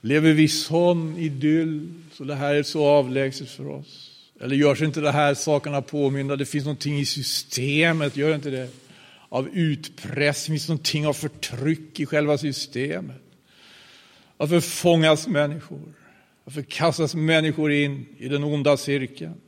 lever 0.00 0.32
vi 0.32 0.42
i 0.42 0.48
sån 0.48 1.18
idyll 1.18 2.02
så 2.12 2.24
det 2.24 2.34
här 2.34 2.54
är 2.54 2.62
så 2.62 2.86
avlägset 2.86 3.50
för 3.50 3.68
oss? 3.68 4.20
Eller 4.40 4.56
görs 4.56 4.82
inte 4.82 5.00
de 5.00 5.10
här 5.10 5.34
sakerna 5.34 5.82
påminna? 5.82 6.36
Det 6.36 6.46
finns 6.46 6.64
någonting 6.64 6.98
i 6.98 7.06
systemet, 7.06 8.16
gör 8.16 8.34
inte 8.34 8.50
det? 8.50 8.85
Av 9.28 9.48
utpressning, 9.48 10.54
finns 10.54 10.68
någonting 10.68 11.06
av 11.06 11.12
förtryck 11.12 12.00
i 12.00 12.06
själva 12.06 12.38
systemet. 12.38 13.22
Varför 14.36 14.60
fångas 14.60 15.28
människor? 15.28 15.94
Varför 16.44 16.62
kastas 16.62 17.14
människor 17.14 17.72
in 17.72 18.06
i 18.18 18.28
den 18.28 18.44
onda 18.44 18.76
cirkeln? 18.76 19.40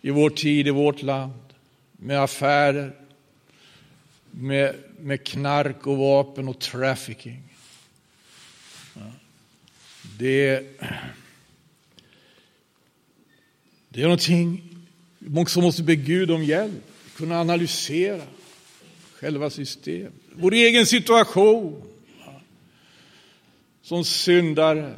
I 0.00 0.10
vår 0.10 0.30
tid, 0.30 0.66
i 0.66 0.70
vårt 0.70 1.02
land, 1.02 1.42
med 1.92 2.22
affärer, 2.22 2.94
med, 4.30 4.74
med 4.98 5.26
knark 5.26 5.86
och 5.86 5.98
vapen 5.98 6.48
och 6.48 6.58
trafficking. 6.58 7.42
Det, 10.18 10.66
det 13.88 14.00
är 14.00 14.04
någonting 14.04 14.76
som 15.46 15.62
måste 15.62 15.82
be 15.82 15.96
Gud 15.96 16.30
om 16.30 16.44
hjälp, 16.44 16.84
kunna 17.16 17.40
analysera 17.40 18.22
själva 19.20 19.50
systemet, 19.50 20.12
vår 20.34 20.52
egen 20.52 20.86
situation 20.86 21.82
som 23.82 24.04
syndare. 24.04 24.94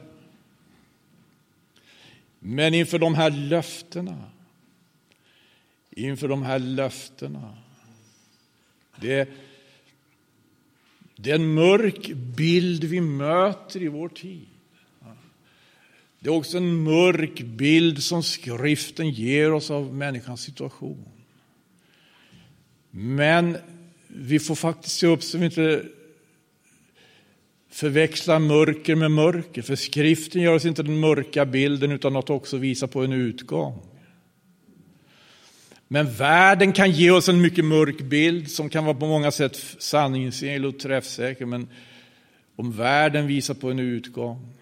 Men 2.38 2.74
inför 2.74 2.98
de 2.98 3.14
här 3.14 3.30
löftena, 3.30 4.30
inför 5.90 6.28
de 6.28 6.42
här 6.42 6.58
löftena 6.58 7.56
det, 9.00 9.28
det 11.16 11.30
är 11.30 11.34
en 11.34 11.54
mörk 11.54 12.12
bild 12.14 12.84
vi 12.84 13.00
möter 13.00 13.82
i 13.82 13.88
vår 13.88 14.08
tid. 14.08 14.46
Det 16.18 16.28
är 16.28 16.34
också 16.34 16.56
en 16.56 16.82
mörk 16.82 17.40
bild 17.42 18.02
som 18.02 18.22
skriften 18.22 19.10
ger 19.10 19.52
oss 19.52 19.70
av 19.70 19.94
människans 19.94 20.40
situation. 20.40 21.04
Men 22.90 23.56
vi 24.14 24.38
får 24.38 24.54
faktiskt 24.54 24.98
se 24.98 25.06
upp 25.06 25.22
så 25.22 25.38
vi 25.38 25.44
inte 25.44 25.84
förväxlar 27.70 28.38
mörker 28.38 28.94
med 28.94 29.10
mörker. 29.10 29.62
För 29.62 29.76
skriften 29.76 30.42
ger 30.42 30.54
oss 30.54 30.64
inte 30.64 30.82
den 30.82 31.00
mörka 31.00 31.46
bilden 31.46 31.92
utan 31.92 32.16
att 32.16 32.30
också 32.30 32.56
visa 32.56 32.86
på 32.86 33.04
en 33.04 33.12
utgång. 33.12 33.82
Men 35.88 36.12
världen 36.14 36.72
kan 36.72 36.90
ge 36.90 37.10
oss 37.10 37.28
en 37.28 37.40
mycket 37.40 37.64
mörk 37.64 38.00
bild 38.00 38.50
som 38.50 38.68
kan 38.70 38.84
vara 38.84 38.94
på 38.94 39.06
många 39.06 39.30
sätt 39.30 39.56
sanningsenlig 39.78 40.68
och 40.68 40.78
träffsäker. 40.78 41.46
Men 41.46 41.68
om 42.56 42.72
världen 42.72 43.26
visar 43.26 43.54
på 43.54 43.70
en 43.70 43.78
utgång 43.78 44.54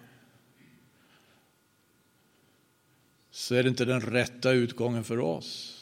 så 3.31 3.55
är 3.55 3.63
det 3.63 3.69
inte 3.69 3.85
den 3.85 4.01
rätta 4.01 4.51
utgången 4.51 5.03
för 5.03 5.19
oss 5.19 5.75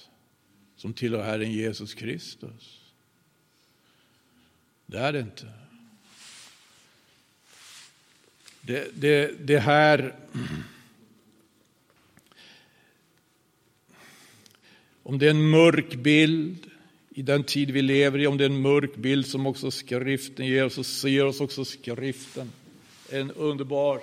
som 0.76 0.94
tillhör 0.94 1.24
Herren 1.24 1.52
Jesus 1.52 1.94
Kristus. 1.94 2.87
Det 4.90 4.98
är 4.98 5.14
det 5.14 5.20
inte. 5.20 5.48
Det, 8.62 8.88
det, 8.94 9.32
det 9.48 9.60
här... 9.60 10.16
Om 15.04 15.20
det 15.20 15.26
är 15.26 15.30
en 15.30 15.50
mörk 15.50 15.96
bild 15.96 16.72
i 17.10 17.22
den 17.22 17.44
tid 17.44 17.72
vi 17.72 17.82
lever 17.82 18.20
i, 18.20 18.28
om 18.28 18.38
det 18.38 18.44
är 18.44 18.50
en 18.50 18.62
mörk 18.62 18.96
bild 18.96 19.28
som 19.28 19.48
också 19.48 19.72
skriften 19.72 20.46
ger 20.46 20.66
oss, 20.66 20.74
så 20.74 20.84
ser 20.84 21.26
oss 21.26 21.42
också 21.42 21.66
skriften. 21.66 22.52
En 23.10 23.32
underbar, 23.32 24.02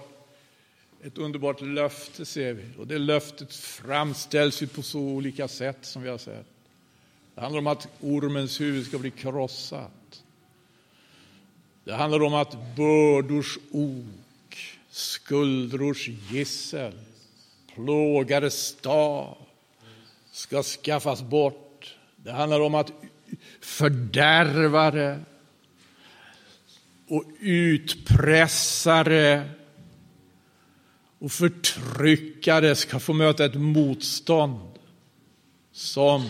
ett 1.03 1.19
underbart 1.19 1.61
löfte 1.61 2.25
ser 2.25 2.53
vi. 2.53 2.65
Och 2.79 2.87
det 2.87 2.99
löftet 2.99 3.55
framställs 3.55 4.63
ju 4.63 4.67
på 4.67 4.83
så 4.83 5.01
olika 5.01 5.49
sätt 5.49 5.79
som 5.83 6.03
vi 6.03 6.09
har 6.09 6.19
sett. 6.19 6.47
Det 7.35 7.41
handlar 7.41 7.59
om 7.59 7.67
att 7.67 7.89
ormens 8.01 8.61
huvud 8.61 8.87
ska 8.87 8.99
bli 8.99 9.11
krossat. 9.11 10.24
Det 11.85 11.95
handlar 11.95 12.23
om 12.23 12.35
att 12.35 12.77
bördors 12.77 13.59
ok, 13.71 14.79
skuldrors 14.91 16.09
gissel, 16.09 16.93
plågares 17.75 18.55
stav 18.55 19.37
ska 20.33 20.63
skaffas 20.63 21.23
bort. 21.23 21.95
Det 22.17 22.33
handlar 22.33 22.61
om 22.61 22.75
att 22.75 22.93
fördärvare 23.61 25.21
och 27.09 27.25
utpressare 27.41 29.51
och 31.19 31.33
förtryckare 31.33 32.77
ska 32.77 33.01
få 33.01 33.13
möta 33.13 33.45
ett 33.45 33.55
motstånd 33.55 34.79
som 35.73 36.29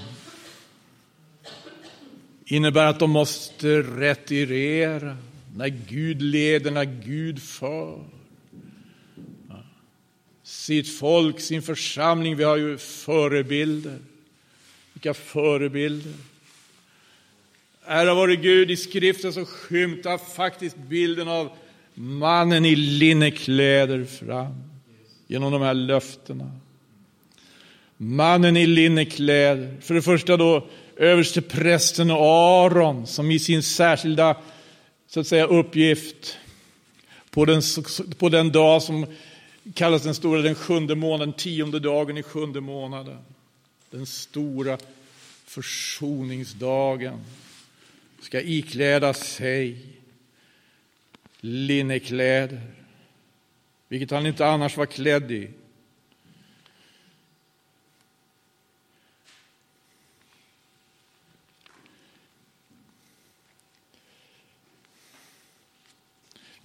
innebär 2.45 2.87
att 2.87 2.99
de 2.99 3.11
måste 3.11 3.83
retirera 3.83 5.17
när 5.57 5.69
Gud 5.69 6.23
leder, 6.23 6.71
när 6.71 6.85
Gud 6.85 7.43
för. 7.43 8.05
Sitt 10.43 10.99
folk, 10.99 11.41
sin 11.41 11.63
församling. 11.63 12.37
Vi 12.37 12.45
har 12.45 12.57
ju 12.57 12.79
förebilder. 12.79 13.99
Vilka 14.93 15.15
förebilder! 15.15 16.13
Ära 17.87 18.15
vare 18.15 18.37
Gud, 18.37 18.71
i 18.71 18.77
skriften 18.77 19.33
så 19.33 19.45
skymtar 19.45 20.19
faktiskt 20.19 20.77
bilden 20.77 21.29
av 21.29 21.51
mannen 21.95 22.65
i 22.65 22.77
linnekläder 22.77 24.05
fram 24.05 24.55
genom 25.27 25.53
de 25.53 25.63
här 25.63 25.75
löftena. 25.75 26.51
Mannen 27.97 28.57
i 28.57 28.67
linnekläder. 28.67 29.77
För 29.81 29.95
det 29.95 30.03
första 30.03 30.37
då 30.37 30.67
överste 30.97 31.43
prästen 31.43 32.11
Aron 32.11 33.07
som 33.07 33.31
i 33.31 33.39
sin 33.39 33.63
särskilda 33.63 34.37
så 35.15 35.21
att 35.21 35.27
säga, 35.27 35.47
uppgift 35.47 36.39
på 37.31 37.45
den, 37.45 37.63
på 38.19 38.29
den 38.29 38.53
dag 38.53 38.83
som 38.83 39.07
kallas 39.75 40.03
den 40.03 40.15
stora, 40.15 40.43
den 40.43 40.55
sjunde 40.55 40.95
månaden, 40.95 41.33
tionde 41.33 41.81
dagen 41.81 42.19
i 42.19 42.23
sjunde 42.23 42.61
månaden. 42.61 43.19
Den 43.91 44.07
stora 44.07 44.79
försoningsdagen 45.45 47.21
ska 48.21 48.41
ikläda 48.41 49.15
sig 49.15 49.79
linnekläder, 51.41 52.61
vilket 53.89 54.11
han 54.11 54.27
inte 54.27 54.47
annars 54.47 54.77
var 54.77 54.87
klädd 54.87 55.31
i. 55.31 55.51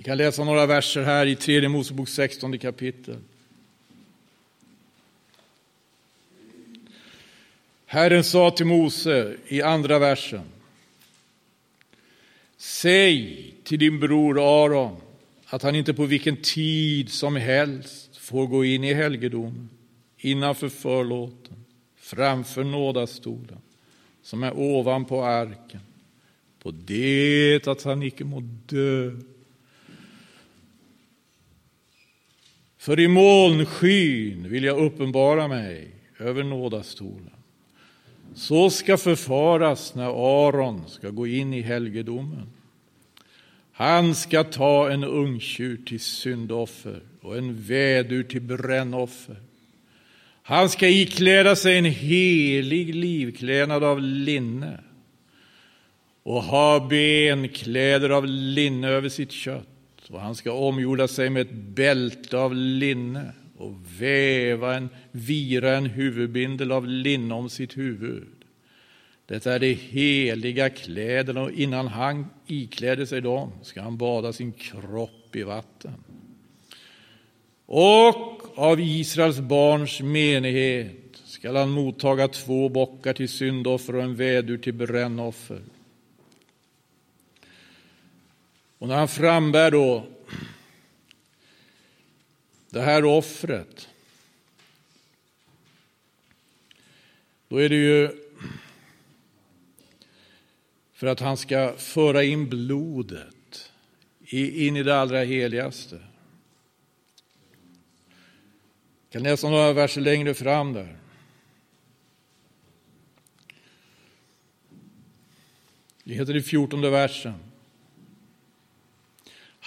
kan 0.10 0.18
läsa 0.18 0.44
några 0.44 0.66
verser 0.66 1.04
här 1.04 1.26
i 1.26 1.36
tredje 1.36 1.70
Mosebok 1.70 2.10
16 2.10 2.60
kapitel. 2.60 3.18
Herren 7.86 8.24
sa 8.24 8.52
till 8.52 8.66
Mose 8.66 9.36
i 9.48 9.62
andra 9.62 10.00
versen. 10.00 10.42
Säg 12.58 13.54
till 13.64 13.80
din 13.80 14.00
bror 14.00 14.64
Aron 14.64 14.96
att 15.46 15.64
han 15.64 15.76
inte 15.76 15.94
på 15.94 16.06
vilken 16.06 16.38
tid 16.38 17.10
som 17.10 17.36
helst 17.36 18.18
får 18.18 18.48
gå 18.48 18.66
in 18.66 18.84
i 18.84 18.94
helgedomen 18.94 19.70
innanför 20.18 20.70
förlåten, 20.70 21.66
framför 21.96 22.64
nådastolen 22.64 23.62
som 24.24 24.44
är 24.44 24.58
ovanpå 24.58 25.24
arken, 25.24 25.82
på 26.64 26.72
det 26.72 27.68
att 27.68 27.84
han 27.84 28.04
icke 28.04 28.24
må 28.24 28.40
dö 28.66 29.12
För 32.90 33.00
i 33.00 33.08
molnskyn 33.08 34.50
vill 34.50 34.64
jag 34.64 34.78
uppenbara 34.78 35.48
mig 35.48 35.88
över 36.20 36.44
nådastolen. 36.44 37.32
Så 38.36 38.70
ska 38.70 38.98
förfaras 38.98 39.96
när 39.96 40.48
Aron 40.48 40.84
ska 40.88 41.10
gå 41.10 41.28
in 41.28 41.54
i 41.54 41.62
helgedomen. 41.62 42.50
Han 43.72 44.16
ska 44.16 44.44
ta 44.44 44.92
en 44.92 45.04
ungtjur 45.04 45.80
till 45.86 46.00
syndoffer 46.00 47.02
och 47.22 47.38
en 47.38 47.62
vädur 47.62 48.24
till 48.24 48.42
brännoffer. 48.42 49.38
Han 50.44 50.70
ska 50.70 50.88
ikläda 50.88 51.56
sig 51.56 51.78
en 51.78 51.86
helig 51.86 52.96
livklädnad 52.96 53.84
av 53.84 54.02
linne 54.02 54.80
och 56.24 56.44
ha 56.44 56.88
benkläder 56.88 58.10
av 58.10 58.26
linne 58.26 58.88
över 58.88 59.10
sitt 59.10 59.32
kött 59.32 59.79
och 60.10 60.22
han 60.22 60.36
ska 60.36 60.52
omgjorda 60.52 61.08
sig 61.08 61.30
med 61.30 61.42
ett 61.42 61.54
bälte 61.54 62.38
av 62.38 62.56
linne 62.56 63.32
och 63.58 63.74
väva 64.00 64.76
en, 64.76 64.90
vira 65.12 65.78
en 65.78 65.86
huvudbindel 65.86 66.72
av 66.72 66.88
linne 66.88 67.34
om 67.34 67.50
sitt 67.50 67.78
huvud. 67.78 68.28
Detta 69.26 69.54
är 69.54 69.60
de 69.60 69.74
heliga 69.74 70.70
kläderna 70.70 71.42
och 71.42 71.52
innan 71.52 71.88
han 71.88 72.26
ikläder 72.48 73.06
sig 73.06 73.22
dem 73.22 73.52
ska 73.62 73.82
han 73.82 73.98
bada 73.98 74.34
sin 74.34 74.52
kropp 74.52 75.36
i 75.36 75.44
vatten. 75.44 75.94
Och 77.66 78.58
av 78.60 78.80
Israels 78.80 79.40
barns 79.40 80.02
menighet 80.02 81.22
skall 81.26 81.56
han 81.56 81.70
mottaga 81.70 82.28
två 82.28 82.70
bockar 82.70 83.14
till 83.14 83.30
syndoffer 83.30 83.96
och 83.96 84.04
en 84.04 84.16
vädur 84.16 84.58
till 84.58 84.74
brännoffer. 84.74 85.62
Och 88.80 88.88
när 88.88 88.96
han 88.96 89.08
frambär 89.08 89.72
då 89.72 90.08
det 92.70 92.82
här 92.82 93.06
offret, 93.06 93.90
då 97.48 97.58
är 97.58 97.70
det 97.70 97.76
ju 97.76 98.10
för 100.94 101.08
att 101.08 101.20
han 101.20 101.38
ska 101.38 101.74
föra 101.78 102.24
in 102.24 102.50
blodet 102.50 103.72
in 104.32 104.78
i 104.78 104.84
det 104.84 104.98
allra 105.00 105.24
heligaste. 105.24 105.96
Jag 109.04 109.12
kan 109.12 109.24
läsa 109.24 109.50
några 109.50 109.74
verser 109.74 110.02
längre 110.02 110.34
fram 110.34 110.74
där. 110.74 110.98
Det 116.04 116.14
heter 116.14 116.36
i 116.36 116.42
fjortonde 116.42 116.90
versen. 116.90 117.49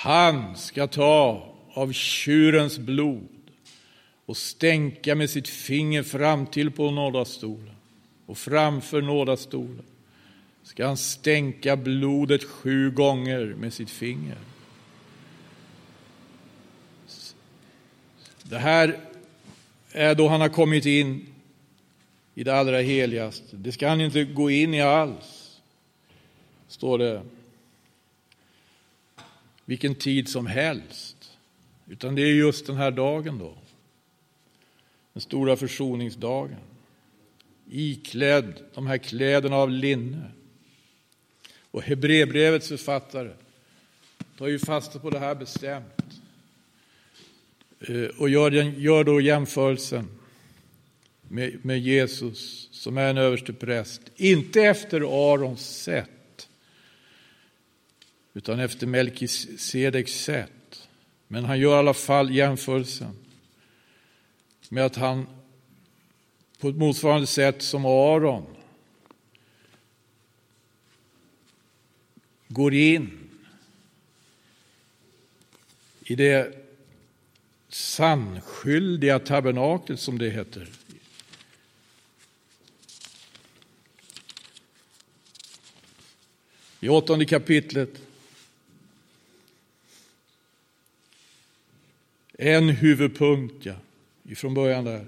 Han 0.03 0.57
ska 0.57 0.87
ta 0.87 1.49
av 1.73 1.93
tjurens 1.93 2.79
blod 2.79 3.29
och 4.27 4.37
stänka 4.37 5.15
med 5.15 5.31
sitt 5.31 5.49
finger 5.49 6.03
fram 6.03 6.47
till 6.47 6.71
på 6.71 6.91
nådastolen 6.91 7.75
och 8.27 8.39
framför 8.39 9.03
nådastolen 9.03 9.85
ska 10.63 10.87
han 10.87 10.97
stänka 10.97 11.77
blodet 11.77 12.45
sju 12.45 12.91
gånger 12.91 13.55
med 13.59 13.73
sitt 13.73 13.91
finger. 13.91 14.39
Det 18.43 18.59
här 18.59 18.99
är 19.93 20.15
då 20.15 20.29
han 20.29 20.41
har 20.41 20.49
kommit 20.49 20.87
in 20.87 21.27
i 22.35 22.45
det 22.45 22.55
allra 22.55 22.81
heligaste. 22.81 23.57
Det 23.57 23.73
ska 23.73 23.89
han 23.89 24.01
inte 24.01 24.25
gå 24.25 24.51
in 24.51 24.75
i 24.75 24.83
alls, 24.83 25.61
står 26.69 26.99
det 26.99 27.23
vilken 29.73 29.95
tid 29.95 30.29
som 30.29 30.47
helst. 30.47 31.17
Utan 31.87 32.15
det 32.15 32.23
är 32.23 32.35
just 32.35 32.67
den 32.67 32.77
här 32.77 32.91
dagen 32.91 33.39
då. 33.39 33.55
Den 35.13 35.21
stora 35.21 35.57
försoningsdagen. 35.57 36.59
Iklädd 37.71 38.55
de 38.75 38.87
här 38.87 38.99
kläderna 38.99 39.57
av 39.57 39.71
linne. 39.71 40.31
Och 41.71 41.83
Hebreerbrevets 41.83 42.69
författare 42.69 43.31
tar 44.39 44.47
ju 44.47 44.59
fasta 44.59 44.99
på 44.99 45.11
det 45.11 45.19
här 45.19 45.35
bestämt. 45.35 46.05
Eh, 47.81 48.07
och 48.19 48.29
gör, 48.29 48.51
den, 48.51 48.81
gör 48.81 49.05
då 49.05 49.21
jämförelsen 49.21 50.09
med, 51.23 51.65
med 51.65 51.79
Jesus 51.79 52.69
som 52.73 52.99
är 52.99 53.11
en 53.11 53.19
överste 53.19 53.53
präst. 53.53 54.01
Inte 54.17 54.63
efter 54.63 55.01
Arons 55.33 55.83
sätt, 55.83 56.11
utan 58.35 58.61
efter 58.61 58.87
Melkisedeks 58.87 60.13
sätt. 60.13 60.89
Men 61.29 61.45
han 61.45 61.59
gör 61.59 61.77
i 61.77 61.79
alla 61.79 61.95
fall 61.95 62.35
jämförelsen 62.35 63.17
med 64.69 64.85
att 64.85 64.97
han 64.97 65.27
på 66.59 66.69
ett 66.69 66.77
motsvarande 66.77 67.27
sätt 67.27 67.63
som 67.63 67.85
Aron 67.87 68.57
går 72.49 72.75
in 72.75 73.31
i 76.05 76.15
det 76.15 76.59
sannskyldiga 77.69 79.19
tabernaklet 79.19 80.01
som 80.01 80.19
det 80.19 80.31
heter. 80.31 80.69
I 86.81 86.89
åttonde 86.89 87.25
kapitlet. 87.25 88.12
En 92.43 92.69
huvudpunkt, 92.69 93.67
ja, 93.67 93.75
ifrån 94.25 94.55
början 94.55 94.85
där. 94.85 95.07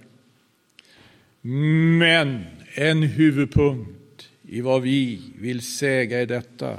Men 1.98 2.44
en 2.74 3.02
huvudpunkt 3.02 4.28
i 4.42 4.60
vad 4.60 4.82
vi 4.82 5.22
vill 5.38 5.62
säga 5.62 6.22
i 6.22 6.26
detta. 6.26 6.78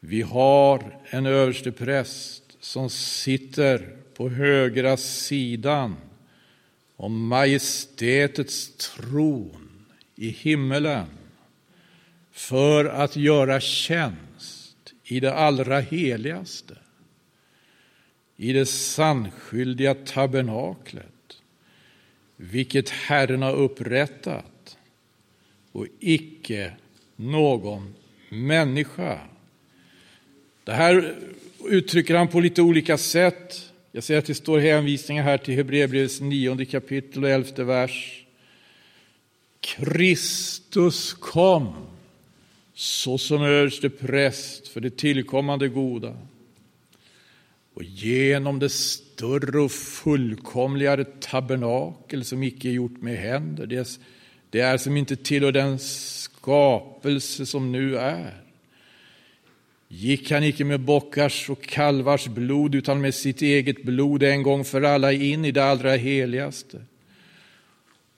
Vi 0.00 0.22
har 0.22 1.00
en 1.04 1.26
överste 1.26 1.72
präst 1.72 2.42
som 2.60 2.90
sitter 2.90 3.96
på 4.14 4.28
högra 4.28 4.96
sidan 4.96 5.96
om 6.96 7.26
majestätets 7.26 8.72
tron 8.76 9.86
i 10.16 10.28
himmelen 10.28 11.06
för 12.32 12.84
att 12.84 13.16
göra 13.16 13.60
tjänst 13.60 14.92
i 15.04 15.20
det 15.20 15.34
allra 15.34 15.80
heligaste, 15.80 16.74
i 18.36 18.52
det 18.52 18.66
sannskyldiga 18.66 19.94
tabernaklet, 19.94 21.38
vilket 22.36 22.90
Herren 22.90 23.42
har 23.42 23.52
upprättat 23.52 24.76
och 25.72 25.86
icke 26.00 26.72
någon 27.16 27.94
människa. 28.28 29.18
Det 30.64 30.72
här 30.72 31.14
uttrycker 31.68 32.14
han 32.14 32.28
på 32.28 32.40
lite 32.40 32.62
olika 32.62 32.98
sätt. 32.98 33.72
Jag 33.92 34.04
ser 34.04 34.18
att 34.18 34.26
det 34.26 34.34
står 34.34 34.58
hänvisningar 34.58 35.22
här 35.22 35.38
till 35.38 35.54
Hebreerbrevets 35.54 36.20
nionde 36.20 36.64
kapitel 36.64 37.24
och 37.24 37.30
elfte 37.30 37.64
vers. 37.64 38.24
Kristus 39.60 41.12
kom 41.12 41.74
såsom 42.74 43.42
överste 43.42 43.90
präst 43.90 44.68
för 44.68 44.80
det 44.80 44.96
tillkommande 44.96 45.68
goda. 45.68 46.16
Och 47.74 47.84
genom 47.84 48.58
det 48.58 48.68
större 48.68 49.60
och 49.60 49.72
fullkomligare 49.72 51.04
tabernakel 51.04 52.24
som 52.24 52.42
icke 52.42 52.68
är 52.68 52.72
gjort 52.72 53.02
med 53.02 53.16
händer, 53.16 53.66
det, 53.66 53.98
det 54.50 54.60
är 54.60 54.78
som 54.78 54.96
inte 54.96 55.16
tillhör 55.16 55.52
den 55.52 55.78
skapelse 55.78 57.46
som 57.46 57.72
nu 57.72 57.98
är. 57.98 58.40
Gick 59.88 60.30
han 60.30 60.44
icke 60.44 60.64
med 60.64 60.80
bockars 60.80 61.50
och 61.50 61.62
kalvars 61.62 62.26
blod 62.26 62.74
utan 62.74 63.00
med 63.00 63.14
sitt 63.14 63.42
eget 63.42 63.82
blod 63.82 64.22
en 64.22 64.42
gång 64.42 64.64
för 64.64 64.82
alla 64.82 65.12
in 65.12 65.44
i 65.44 65.52
det 65.52 65.64
allra 65.64 65.96
heligaste 65.96 66.84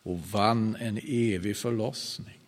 och 0.02 0.20
vann 0.20 0.76
en 0.80 1.00
evig 1.04 1.56
förlossning. 1.56 2.38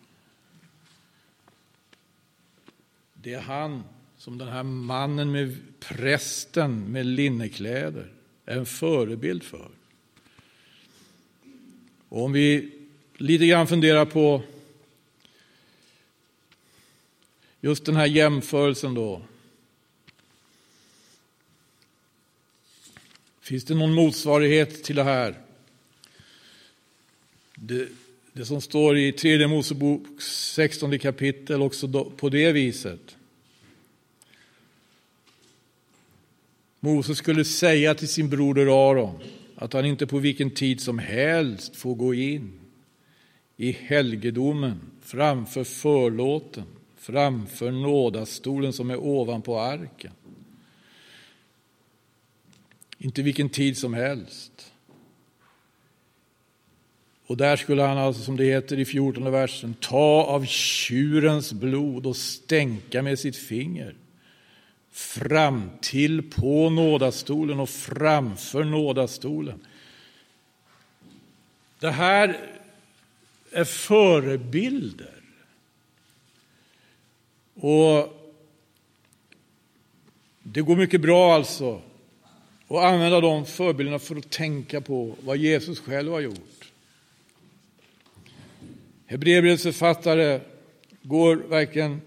Det 3.13 3.33
är 3.33 3.41
han 3.41 3.83
som 4.19 4.37
den 4.37 4.47
här 4.47 4.63
mannen 4.63 5.31
med 5.31 5.57
prästen 5.79 6.91
med 6.91 7.05
linnekläder 7.05 8.11
är 8.45 8.57
en 8.57 8.65
förebild 8.65 9.43
för. 9.43 9.69
Och 12.09 12.23
om 12.23 12.31
vi 12.31 12.71
lite 13.17 13.47
grann 13.47 13.67
funderar 13.67 14.05
på 14.05 14.41
just 17.61 17.85
den 17.85 17.95
här 17.95 18.05
jämförelsen 18.05 18.93
då. 18.93 19.21
Finns 23.41 23.63
det 23.63 23.75
någon 23.75 23.93
motsvarighet 23.93 24.83
till 24.83 24.95
det 24.95 25.03
här? 25.03 25.35
Det, 27.55 27.87
det 28.33 28.45
som 28.45 28.61
står 28.61 28.97
i 28.97 29.11
tredje 29.11 29.47
Mosebok 29.47 30.21
16 30.21 30.99
kapitel 30.99 31.61
också 31.61 32.03
på 32.17 32.29
det 32.29 32.51
viset. 32.51 33.15
Moses 36.79 37.17
skulle 37.17 37.45
säga 37.45 37.95
till 37.95 38.07
sin 38.07 38.29
broder 38.29 38.89
Aron 38.89 39.19
att 39.55 39.73
han 39.73 39.85
inte 39.85 40.07
på 40.07 40.17
vilken 40.17 40.51
tid 40.51 40.81
som 40.81 40.99
helst 40.99 41.75
får 41.75 41.95
gå 41.95 42.13
in 42.13 42.59
i 43.57 43.71
helgedomen 43.71 44.79
framför 45.01 45.63
förlåten, 45.63 46.65
framför 46.97 47.71
nådastolen 47.71 48.73
som 48.73 48.89
är 48.89 48.97
ovanpå 48.97 49.59
arken. 49.59 50.11
Inte 52.97 53.21
vilken 53.21 53.49
tid 53.49 53.77
som 53.77 53.93
helst. 53.93 54.73
Och 57.27 57.37
där 57.37 57.55
skulle 57.55 57.81
han 57.81 57.97
alltså, 57.97 58.23
som 58.23 58.37
det 58.37 58.43
heter 58.43 58.79
i 58.79 58.85
14 58.85 59.31
versen, 59.31 59.73
ta 59.73 60.23
av 60.23 60.45
tjurens 60.45 61.53
blod 61.53 62.05
och 62.05 62.15
stänka 62.15 63.01
med 63.01 63.19
sitt 63.19 63.35
finger 63.35 63.95
fram 64.91 65.69
till 65.81 66.31
på 66.31 66.69
nådastolen 66.69 67.59
och 67.59 67.69
framför 67.69 68.63
nådastolen. 68.63 69.65
Det 71.79 71.91
här 71.91 72.37
är 73.51 73.63
förebilder. 73.63 75.13
Och 77.53 78.15
det 80.43 80.61
går 80.61 80.75
mycket 80.75 81.01
bra 81.01 81.33
alltså 81.33 81.81
att 82.67 82.83
använda 82.83 83.21
de 83.21 83.45
förebilderna 83.45 83.99
för 83.99 84.15
att 84.15 84.29
tänka 84.29 84.81
på 84.81 85.15
vad 85.21 85.37
Jesus 85.37 85.79
själv 85.79 86.11
har 86.11 86.19
gjort. 86.19 86.71
Hebreerbrevets 89.05 89.63
författare 89.63 90.39
går 91.01 91.35
verkligen 91.35 92.01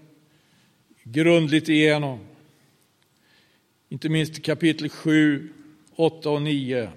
grundligt 1.03 1.69
igenom, 1.69 2.19
inte 3.93 4.09
minst 4.09 4.43
kapitel 4.43 4.89
7, 4.89 5.53
8 5.95 6.29
och 6.29 6.41
9. 6.41 6.91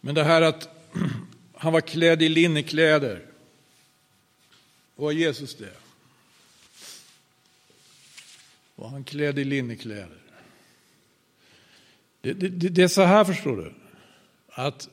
Men 0.00 0.14
det 0.14 0.24
här 0.24 0.42
att 0.42 0.68
han 1.54 1.72
var 1.72 1.80
klädd 1.80 2.22
i 2.22 2.28
linnekläder, 2.28 3.26
var 4.96 5.12
Jesus 5.12 5.56
det? 5.56 5.72
Var 8.74 8.88
han 8.88 9.04
klädd 9.04 9.38
i 9.38 9.44
linnekläder? 9.44 10.22
Det, 12.20 12.32
det, 12.32 12.48
det, 12.48 12.82
är 12.82 12.88
så 12.88 13.02
här, 13.02 13.24
förstår 13.24 13.56
du, 13.56 13.74
att 14.48 14.88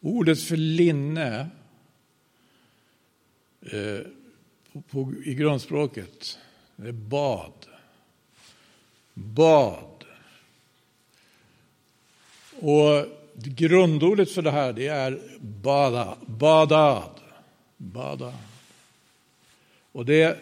Ordet 0.00 0.42
för 0.42 0.56
linne 0.56 1.50
eh, 3.60 4.00
på, 4.72 4.82
på, 4.82 5.14
i 5.24 5.34
grundspråket 5.34 6.38
är 6.76 6.92
bad. 6.92 7.67
Bad. 9.24 10.04
Och 12.60 13.06
grundordet 13.34 14.30
för 14.30 14.42
det 14.42 14.50
här 14.50 14.72
det 14.72 14.86
är 14.86 15.20
bada, 15.40 16.16
badad. 16.26 17.10
Bada. 17.76 18.34
Och 19.92 20.06
det, 20.06 20.38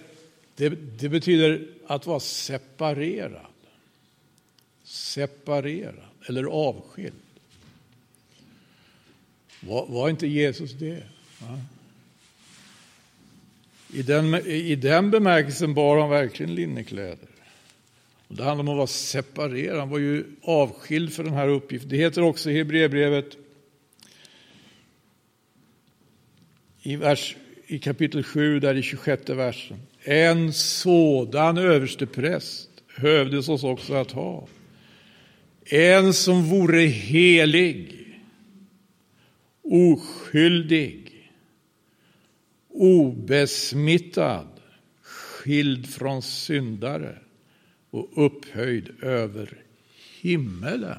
det, 0.56 0.68
det 0.68 1.08
betyder 1.08 1.66
att 1.86 2.06
vara 2.06 2.20
separerad. 2.20 3.46
Separerad 4.84 5.94
eller 6.28 6.44
avskild. 6.44 7.14
Var, 9.60 9.86
var 9.86 10.08
inte 10.08 10.26
Jesus 10.26 10.72
det? 10.72 11.02
Va? 11.38 11.60
I, 13.92 14.02
den, 14.02 14.34
I 14.46 14.74
den 14.74 15.10
bemärkelsen 15.10 15.74
bar 15.74 16.00
han 16.00 16.10
verkligen 16.10 16.54
linnekläder. 16.54 17.28
Det 18.28 18.44
handlar 18.44 18.62
om 18.62 18.68
att 18.68 18.76
vara 18.76 18.86
separerad, 18.86 19.78
han 19.78 19.88
var 19.88 19.98
ju 19.98 20.24
avskild 20.42 21.12
för 21.12 21.24
den 21.24 21.32
här 21.32 21.48
uppgiften. 21.48 21.90
Det 21.90 21.96
heter 21.96 22.22
också 22.22 22.50
i 22.50 22.56
Hebreerbrevet 22.58 23.36
i, 26.82 26.96
vers, 26.96 27.36
i 27.66 27.78
kapitel 27.78 28.22
7, 28.22 28.60
där 28.60 28.74
i 28.74 28.82
26 28.82 29.28
versen. 29.28 29.76
En 30.02 30.52
sådan 30.52 31.58
överstepräst 31.58 32.70
hövdes 32.96 33.48
oss 33.48 33.64
också 33.64 33.94
att 33.94 34.10
ha. 34.12 34.48
En 35.64 36.14
som 36.14 36.44
vore 36.44 36.80
helig, 36.80 37.92
oskyldig, 39.62 41.30
obesmittad, 42.68 44.48
skild 45.02 45.86
från 45.90 46.22
syndare 46.22 47.18
och 47.96 48.26
upphöjd 48.26 49.02
över 49.02 49.62
himmelen. 50.20 50.98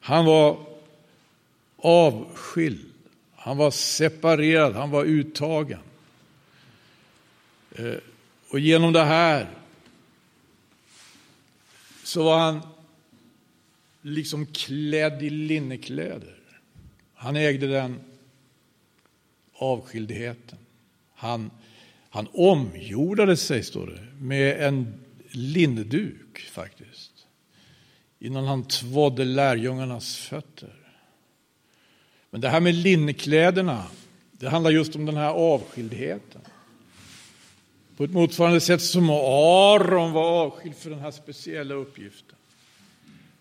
Han 0.00 0.24
var 0.24 0.66
avskild, 1.76 2.92
han 3.34 3.56
var 3.56 3.70
separerad, 3.70 4.74
han 4.74 4.90
var 4.90 5.04
uttagen. 5.04 5.80
Eh, 7.72 7.94
och 8.48 8.60
genom 8.60 8.92
det 8.92 9.04
här 9.04 9.50
så 12.04 12.24
var 12.24 12.38
han 12.38 12.60
liksom 14.02 14.46
klädd 14.46 15.22
i 15.22 15.30
linnekläder. 15.30 16.36
Han 17.14 17.36
ägde 17.36 17.66
den 17.66 18.00
avskildheten. 19.52 20.58
Han, 21.14 21.50
han 22.16 22.28
omgjordade 22.32 23.36
sig, 23.36 23.62
står 23.62 23.86
det, 23.86 24.24
med 24.24 24.66
en 24.66 24.94
lindduk 25.30 26.40
faktiskt. 26.52 27.12
Innan 28.18 28.44
han 28.44 28.64
tvådde 28.64 29.24
lärjungarnas 29.24 30.16
fötter. 30.16 30.74
Men 32.30 32.40
det 32.40 32.48
här 32.48 32.60
med 32.60 32.74
linnekläderna, 32.74 33.86
det 34.32 34.48
handlar 34.48 34.70
just 34.70 34.96
om 34.96 35.06
den 35.06 35.16
här 35.16 35.30
avskildheten. 35.30 36.40
På 37.96 38.04
ett 38.04 38.12
motsvarande 38.12 38.60
sätt 38.60 38.82
som 38.82 39.10
Aron 39.10 40.12
var 40.12 40.46
avskild 40.46 40.76
för 40.76 40.90
den 40.90 41.00
här 41.00 41.10
speciella 41.10 41.74
uppgiften 41.74 42.36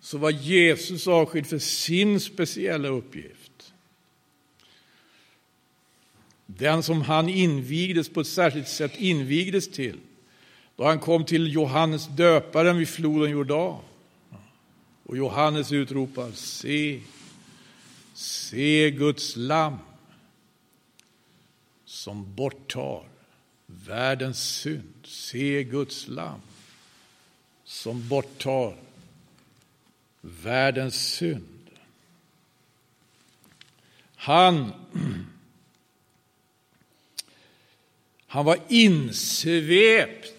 så 0.02 0.18
var 0.18 0.32
Jesus 0.32 1.08
avskild 1.08 1.48
för 1.48 1.60
sin 1.60 2.20
speciella 2.20 2.88
uppgift. 2.88 3.45
Den 6.58 6.84
som 6.84 7.02
han 7.02 7.30
invigdes 7.30 8.10
på 8.10 8.22
ett 8.22 8.28
särskilt 8.28 8.68
sätt 8.68 8.96
invigdes 8.98 9.72
till 9.72 10.00
då 10.76 10.84
han 10.86 11.00
kom 11.00 11.26
till 11.26 11.54
Johannes 11.54 12.08
döparen 12.08 12.78
vid 12.78 12.90
floden 12.90 13.32
Jordan. 13.32 13.82
Och 15.04 15.18
Johannes 15.18 15.72
utropar, 15.72 16.32
se, 16.32 17.02
se 18.14 18.92
Guds 18.92 19.36
lam 19.36 19.78
som 21.86 22.36
borttar 22.36 23.04
världens 23.66 24.40
synd. 24.40 24.94
Se 25.04 25.64
Guds 25.64 26.08
lam 26.08 26.42
som 27.64 28.08
borttar 28.08 28.76
världens 30.22 30.96
synd. 30.96 31.70
Han, 34.16 34.72
han 38.28 38.46
var 38.46 38.60
insvept 38.68 40.36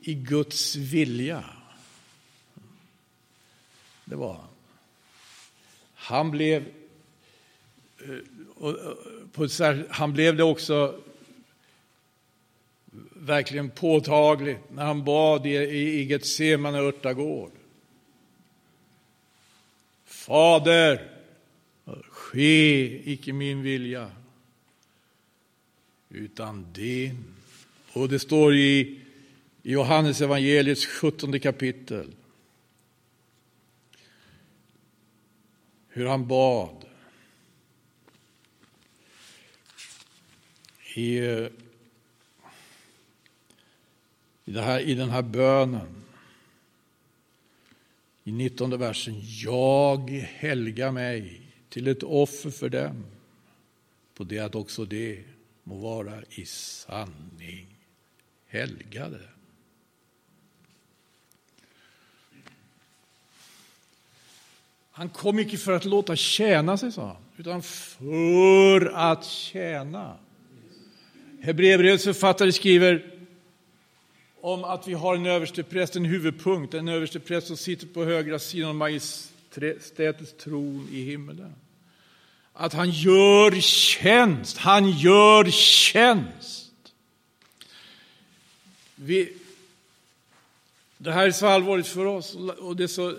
i 0.00 0.14
Guds 0.14 0.76
vilja. 0.76 1.44
Det 4.04 4.16
var 4.16 4.32
han. 4.32 4.48
Han 5.94 6.30
blev 6.30 6.64
eh, 7.98 8.10
eh, 8.62 8.74
på 9.32 9.44
ett, 9.44 9.60
han 9.90 10.12
blev 10.12 10.36
det 10.36 10.42
också 10.42 11.00
verkligen 13.14 13.70
påtagligt 13.70 14.58
när 14.70 14.84
han 14.84 15.04
bad 15.04 15.46
i, 15.46 15.54
i 15.74 16.04
Getsemane 16.04 16.78
örtagård. 16.78 17.52
Fader, 20.04 21.21
ske 22.32 23.12
icke 23.12 23.32
min 23.32 23.62
vilja, 23.62 24.10
utan 26.08 26.72
din. 26.72 27.24
Och 27.92 28.08
det 28.08 28.18
står 28.18 28.54
i, 28.54 29.00
Johannes 29.62 30.20
evangeliets 30.20 30.86
17 30.86 31.40
kapitel 31.40 32.14
hur 35.88 36.06
han 36.06 36.26
bad. 36.26 36.84
I 40.94 41.18
i, 44.44 44.52
det 44.52 44.62
här, 44.62 44.80
i 44.80 44.94
den 44.94 45.10
här 45.10 45.22
bönen. 45.22 46.04
I 48.24 48.32
19 48.32 48.78
versen. 48.78 49.14
Jag 49.42 50.10
helga 50.10 50.92
mig 50.92 51.51
till 51.72 51.88
ett 51.88 52.02
offer 52.02 52.50
för 52.50 52.68
dem 52.68 53.04
på 54.14 54.24
det 54.24 54.38
att 54.38 54.54
också 54.54 54.84
det 54.84 55.24
må 55.64 55.76
vara 55.76 56.22
i 56.30 56.44
sanning 56.46 57.66
helgade. 58.46 59.20
Han 64.90 65.08
kom 65.08 65.38
icke 65.38 65.56
för 65.56 65.72
att 65.72 65.84
låta 65.84 66.16
tjäna 66.16 66.76
sig, 66.76 66.92
sa 66.92 67.06
han, 67.06 67.22
utan 67.36 67.62
för 67.62 68.92
att 68.94 69.24
tjäna. 69.24 70.16
Hebreerbrevets 71.40 72.04
författare 72.04 72.52
skriver 72.52 73.10
om 74.40 74.64
att 74.64 74.88
vi 74.88 74.94
har 74.94 75.16
en 75.16 75.26
överstepräst, 75.26 75.96
en 75.96 76.04
huvudpunkt, 76.04 76.74
en 76.74 76.88
överstepräst 76.88 77.46
som 77.46 77.56
sitter 77.56 77.86
på 77.86 78.04
högra 78.04 78.38
sidan 78.38 78.68
av 78.68 78.74
majestätets 78.74 80.32
tron 80.32 80.88
i 80.92 81.02
himmelen. 81.02 81.54
Att 82.52 82.72
han 82.72 82.90
gör 82.90 83.60
tjänst, 83.60 84.56
han 84.56 84.90
gör 84.90 85.50
tjänst. 85.50 86.72
Vi, 88.94 89.32
det 90.98 91.12
här 91.12 91.26
är 91.26 91.30
så 91.30 91.46
allvarligt 91.46 91.86
för 91.86 92.04
oss, 92.04 92.34
och 92.34 92.76
det 92.76 92.82
är 92.82 92.88
så, 92.88 93.18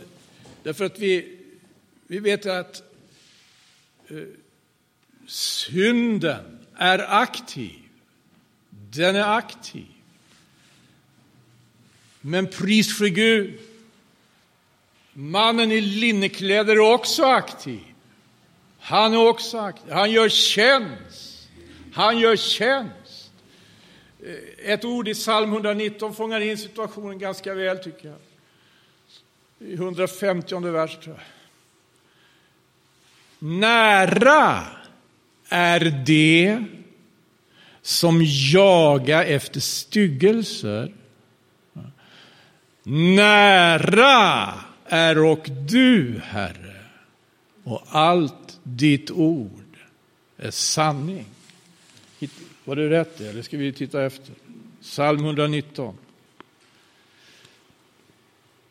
därför 0.63 0.85
att 0.85 0.99
vi, 0.99 1.37
vi 2.07 2.19
vet 2.19 2.45
att 2.45 2.83
eh, 4.07 4.17
synden 5.27 6.59
är 6.75 7.21
aktiv. 7.21 7.79
Den 8.69 9.15
är 9.15 9.37
aktiv. 9.37 9.87
Men 12.21 12.47
pris 12.47 12.97
för 12.97 13.07
Gud, 13.07 13.59
mannen 15.13 15.71
i 15.71 15.81
linnekläder 15.81 16.73
är 16.73 16.93
också 16.93 17.23
aktiv. 17.23 17.92
Han 18.83 19.13
är 19.13 19.27
också 19.27 19.57
aktiv. 19.57 19.91
Han 19.91 20.11
gör 20.11 20.29
tjänst. 20.29 21.49
Han 21.93 22.19
gör 22.19 22.35
tjänst. 22.35 23.31
Eh, 24.25 24.71
ett 24.71 24.85
ord 24.85 25.07
i 25.07 25.13
psalm 25.13 25.51
119 25.51 26.13
fångar 26.13 26.39
in 26.39 26.57
situationen 26.57 27.19
ganska 27.19 27.53
väl, 27.53 27.77
tycker 27.77 28.07
jag. 28.07 28.17
I 29.69 29.73
150 29.73 30.59
vers, 30.59 30.97
tror 30.97 31.15
jag. 31.15 31.25
Nära 33.39 34.63
är 35.49 36.03
det 36.05 36.63
som 37.81 38.21
jagar 38.53 39.25
efter 39.25 39.59
styggelser 39.59 40.93
Nära 42.85 44.53
är 44.85 45.17
och 45.17 45.49
du, 45.69 46.21
Herre, 46.23 46.75
och 47.63 47.81
allt 47.89 48.42
ditt 48.63 49.11
ord 49.11 49.77
är 50.37 50.51
sanning. 50.51 51.25
Var 52.65 52.75
det 52.75 52.89
rätt 52.89 53.17
det, 53.17 53.29
eller 53.29 53.41
ska 53.41 53.57
vi 53.57 53.73
titta 53.73 54.03
efter? 54.03 54.35
Psalm 54.81 55.25
119. 55.25 55.97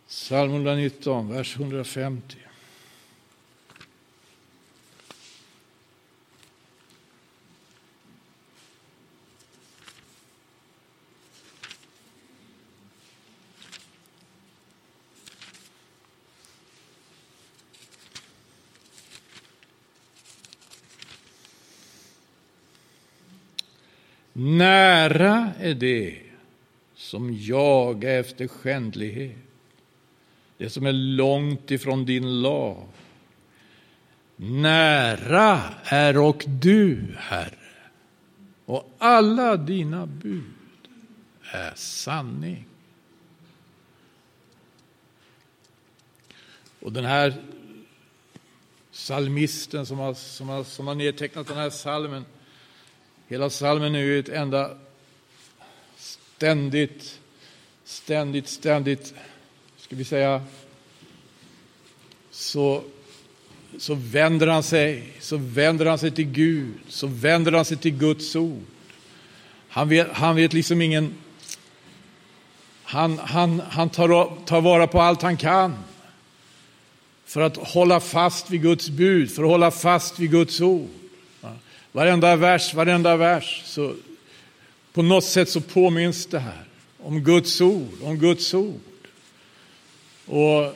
Psalm 0.09 0.53
119, 0.53 1.29
vers 1.29 1.57
150. 1.57 2.37
Nära 24.33 25.53
är 25.61 25.75
det 25.75 26.19
som 26.95 27.35
jagar 27.35 28.11
efter 28.11 28.49
skändlighet, 28.49 29.37
det 30.57 30.71
som 30.71 30.87
är 30.87 30.93
långt 30.93 31.71
ifrån 31.71 32.05
din 32.05 32.43
lag. 32.43 32.89
Nära 34.37 35.61
är 35.85 36.19
och 36.19 36.45
du, 36.47 37.15
Herre, 37.19 37.59
och 38.65 38.95
alla 38.99 39.57
dina 39.57 40.07
bud 40.07 40.45
är 41.43 41.73
sanning. 41.75 42.67
Och 46.81 46.93
den 46.93 47.05
här 47.05 47.35
psalmisten 48.93 49.87
som 49.87 49.99
har, 49.99 50.15
som, 50.15 50.49
har, 50.49 50.65
som 50.65 50.87
har 50.87 50.95
nedtecknat 50.95 51.47
den 51.47 51.57
här 51.57 51.71
salmen, 51.71 52.25
hela 53.33 53.51
salmen 53.51 53.95
är 53.95 53.99
ju 53.99 54.19
ett 54.19 54.29
enda 54.29 54.71
ständigt, 55.97 57.21
ständigt, 57.85 58.49
ständigt, 58.49 59.15
ska 59.77 59.97
vi 59.97 60.05
säga, 60.05 60.43
så, 62.31 62.83
så 63.79 63.95
vänder 63.95 64.47
han 64.47 64.63
sig, 64.63 65.13
så 65.21 65.37
vänder 65.37 65.87
han 65.87 65.99
sig 65.99 66.11
till 66.11 66.25
Gud, 66.25 66.75
så 66.89 67.07
vänder 67.07 67.53
han 67.53 67.65
sig 67.65 67.77
till 67.77 67.99
Guds 67.99 68.37
ord. 68.37 68.63
Han 69.69 69.89
vet, 69.89 70.09
han 70.13 70.37
vet 70.37 70.53
liksom 70.53 70.83
ingen, 70.83 71.15
han, 72.83 73.19
han, 73.19 73.61
han 73.61 73.89
tar, 73.91 74.37
tar 74.47 74.61
vara 74.61 74.87
på 74.87 75.01
allt 75.01 75.23
han 75.23 75.37
kan 75.37 75.75
för 77.25 77.41
att 77.41 77.57
hålla 77.57 78.01
fast 78.01 78.51
vid 78.51 78.63
Guds 78.63 78.91
bud, 78.91 79.31
för 79.31 79.43
att 79.43 79.49
hålla 79.49 79.71
fast 79.71 80.19
vid 80.19 80.31
Guds 80.31 80.61
ord. 80.61 81.02
Varenda 81.93 82.37
vers, 82.37 82.75
varenda 82.75 83.17
vers, 83.17 83.63
så 83.65 83.95
på 84.93 85.03
något 85.03 85.25
sätt 85.25 85.49
så 85.49 85.61
påminns 85.61 86.27
det 86.27 86.39
här 86.39 86.65
om 86.99 87.21
Guds 87.21 87.61
ord, 87.61 87.95
om 88.03 88.19
Guds 88.19 88.55
ord. 88.55 88.81
Och 90.27 90.75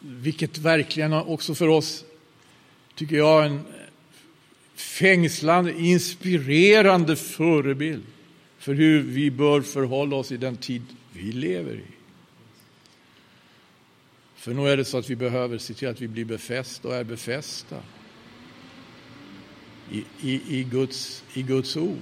vilket 0.00 0.58
verkligen 0.58 1.12
också 1.12 1.54
för 1.54 1.68
oss, 1.68 2.04
tycker 2.94 3.16
jag, 3.16 3.46
en 3.46 3.64
fängslande, 4.74 5.72
inspirerande 5.80 7.16
förebild 7.16 8.02
för 8.58 8.74
hur 8.74 9.02
vi 9.02 9.30
bör 9.30 9.60
förhålla 9.60 10.16
oss 10.16 10.32
i 10.32 10.36
den 10.36 10.56
tid 10.56 10.82
vi 11.12 11.32
lever 11.32 11.74
i. 11.74 11.98
För 14.36 14.54
nog 14.54 14.68
är 14.68 14.76
det 14.76 14.84
så 14.84 14.98
att 14.98 15.10
vi 15.10 15.16
behöver 15.16 15.58
se 15.58 15.74
till 15.74 15.88
att 15.88 16.00
vi 16.00 16.08
blir 16.08 16.24
befästa 16.24 16.88
och 16.88 16.94
är 16.94 17.04
befästa 17.04 17.76
i, 19.90 20.04
i, 20.20 20.58
i, 20.58 20.64
Guds, 20.64 21.24
i 21.34 21.42
Guds 21.42 21.76
ord. 21.76 21.98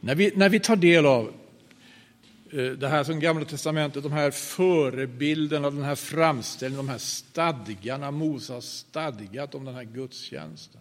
När 0.00 0.14
vi, 0.14 0.32
när 0.36 0.48
vi 0.48 0.60
tar 0.60 0.76
del 0.76 1.06
av 1.06 1.34
eh, 2.50 2.66
det 2.66 2.88
här 2.88 3.04
som 3.04 3.20
Gamla 3.20 3.44
Testamentet, 3.44 4.02
de 4.02 4.12
här 4.12 4.30
förebilderna, 4.30 5.70
den 5.70 5.82
här 5.82 5.94
framställningen, 5.94 6.86
de 6.86 6.92
här 6.92 6.98
stadgarna, 6.98 8.10
Mose 8.10 8.52
har 8.52 8.60
stadgat 8.60 9.54
om 9.54 9.64
den 9.64 9.74
här 9.74 9.84
gudstjänsten. 9.84 10.80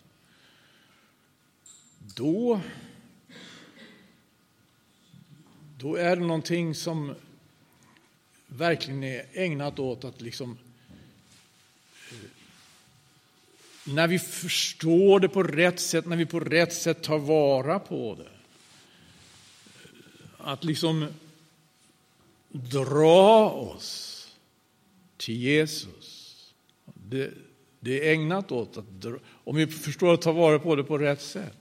Då 2.16 2.60
då 5.84 5.96
är 5.96 6.16
det 6.16 6.22
någonting 6.22 6.76
som 6.76 7.16
verkligen 8.48 9.04
är 9.04 9.26
ägnat 9.34 9.80
åt 9.80 10.04
att 10.04 10.22
liksom 10.22 10.58
eh, 12.12 12.18
när 13.84 14.08
vi 14.08 14.20
förstår 14.20 15.20
det 15.20 15.30
på 15.30 15.44
rätt 15.44 15.80
sätt, 15.80 16.06
när 16.06 16.18
vi 16.18 16.26
på 16.26 16.40
rätt 16.40 16.74
sätt 16.74 17.04
tar 17.04 17.20
vara 17.20 17.80
på 17.80 18.16
det. 18.16 18.30
Att 20.38 20.64
liksom 20.64 21.08
dra 22.52 23.50
oss 23.50 24.32
till 25.18 25.36
Jesus. 25.36 26.30
Det, 26.86 27.32
det 27.80 28.08
är 28.08 28.14
ägnat 28.14 28.52
åt 28.52 28.78
att 28.78 29.02
dra, 29.02 29.16
om 29.26 29.56
vi 29.56 29.68
förstår 29.68 30.14
att 30.14 30.22
ta 30.22 30.32
vara 30.32 30.60
på 30.60 30.76
det 30.76 30.84
på 30.84 30.98
rätt 30.98 31.22
sätt. 31.22 31.58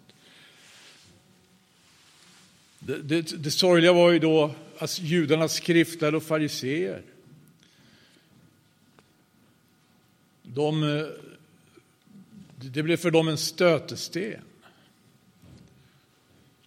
Det, 2.78 2.98
det, 2.98 3.42
det 3.44 3.50
sorgliga 3.50 3.92
var 3.92 4.10
ju 4.10 4.18
då 4.18 4.54
att 4.78 4.98
judarnas 4.98 5.54
skriftlärare 5.54 6.16
och 6.16 6.22
fariseer 6.22 7.02
de, 10.42 10.82
eh, 10.82 11.06
det 12.62 12.82
blev 12.82 12.96
för 12.96 13.10
dem 13.10 13.28
en 13.28 13.38
stötesten. 13.38 14.44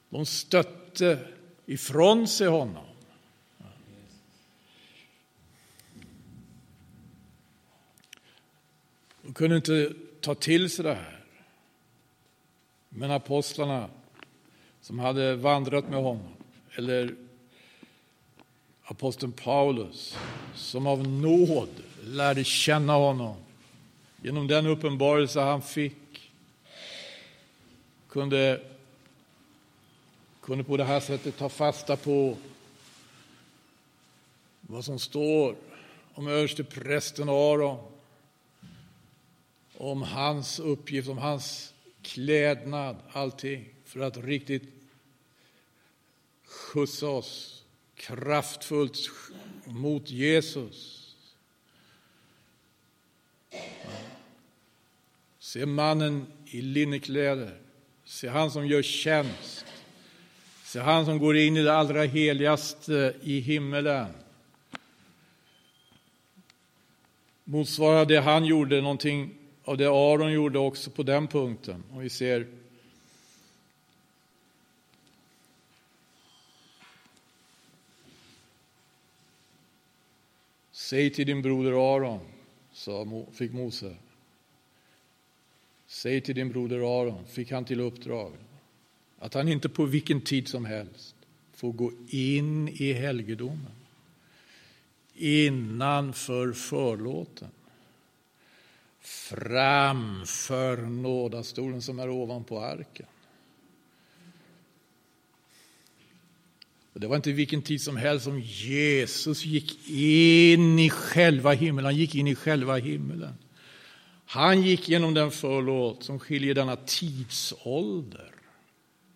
De 0.10 0.26
stötte 0.26 1.28
ifrån 1.66 2.28
sig 2.28 2.48
honom. 2.48 2.86
De 9.22 9.34
kunde 9.34 9.56
inte 9.56 9.93
ta 10.22 10.36
till 10.36 10.70
sig 10.70 10.84
det 10.86 10.93
här. 10.93 11.24
Men 12.89 13.12
apostlarna 13.12 13.89
som 14.82 15.00
hade 15.00 15.36
vandrat 15.36 15.89
med 15.89 16.04
honom, 16.04 16.34
eller 16.76 17.16
aposteln 18.84 19.32
Paulus 19.32 20.18
som 20.56 20.88
av 20.88 21.08
nåd 21.08 21.70
lärde 22.04 22.43
känna 22.43 22.93
honom 22.93 23.45
genom 24.26 24.47
den 24.47 24.65
uppenbarelse 24.65 25.39
han 25.39 25.61
fick 25.61 26.32
kunde, 28.09 28.61
kunde 30.41 30.63
på 30.63 30.78
det 30.78 30.84
här 30.84 30.99
sättet 30.99 31.38
ta 31.38 31.49
fasta 31.49 31.97
på 31.97 32.38
vad 34.61 34.86
som 34.86 34.99
står 34.99 35.55
om 36.13 36.28
översteprästen 36.28 37.30
Aron, 37.30 37.78
om 39.78 40.01
hans 40.01 40.59
uppgift, 40.59 41.09
om 41.09 41.17
hans 41.17 41.73
klädnad, 42.01 42.97
allting 43.11 43.69
för 43.84 43.99
att 43.99 44.17
riktigt 44.17 44.73
skjutsa 46.45 47.07
oss 47.07 47.63
kraftfullt 47.95 48.97
mot 49.65 50.09
Jesus. 50.09 51.05
Se 55.56 55.66
mannen 55.66 56.28
i 56.45 56.62
linnekläder. 56.62 57.58
Se 58.03 58.28
han 58.28 58.51
som 58.51 58.68
gör 58.68 58.82
tjänst. 58.82 59.66
Se 60.64 60.80
han 60.80 61.06
som 61.06 61.20
går 61.20 61.38
in 61.38 61.58
i 61.58 61.64
det 61.64 61.74
allra 61.74 62.03
heligaste 62.03 63.16
i 63.24 63.39
himmelen. 63.39 64.12
Motsvarar 67.43 68.06
det 68.06 68.22
han 68.22 68.45
gjorde 68.45 68.82
någonting 68.82 69.36
av 69.64 69.78
det 69.78 69.86
Aron 69.86 70.32
gjorde 70.32 70.60
också 70.60 70.91
på 70.91 71.03
den 71.03 71.28
punkten. 71.28 71.84
Om 71.91 71.99
vi 71.99 72.10
ser 72.10 72.47
Säg 80.72 81.10
till 81.10 81.28
din 81.28 81.41
broder 81.41 81.95
Aron, 81.95 82.20
fick 83.34 83.51
Mose. 83.51 83.95
Säg 85.96 86.22
till 86.22 86.36
din 86.36 86.50
broder 86.50 87.02
Aron, 87.02 87.26
fick 87.28 87.52
han 87.52 87.66
till 87.66 87.80
uppdrag, 87.80 88.32
att 89.20 89.34
han 89.34 89.48
inte 89.48 89.70
på 89.70 89.86
vilken 89.86 90.22
tid 90.22 90.48
som 90.48 90.66
helst 90.66 91.16
får 91.54 91.72
gå 91.72 91.91
in 92.08 92.68
i 92.68 92.93
helgedomen 92.93 93.72
innanför 95.14 96.52
förlåten 96.54 97.48
framför 99.00 100.78
nådastolen 100.78 101.82
som 101.82 102.00
är 102.00 102.10
ovanpå 102.10 102.60
arken. 102.60 103.06
Och 106.93 107.00
det 107.00 107.08
var 107.08 107.16
inte 107.16 107.32
vilken 107.32 107.62
tid 107.62 107.82
som 107.82 107.98
helst 107.98 108.24
som 108.24 108.39
Jesus 108.41 109.46
gick 109.46 109.89
in 109.89 110.80
i 110.80 110.89
själva 110.89 111.54
himlen. 111.54 111.86
Han 111.86 111.96
gick 111.96 112.16
in 112.16 112.28
i 112.28 112.36
själva 112.36 112.78
himlen. 112.78 113.34
Han 114.26 114.61
gick 114.61 114.89
genom 114.89 115.13
den 115.13 115.32
förlåt 115.32 116.03
som 116.03 116.19
skiljer 116.19 116.53
denna 116.53 116.76
tidsålder 116.76 118.32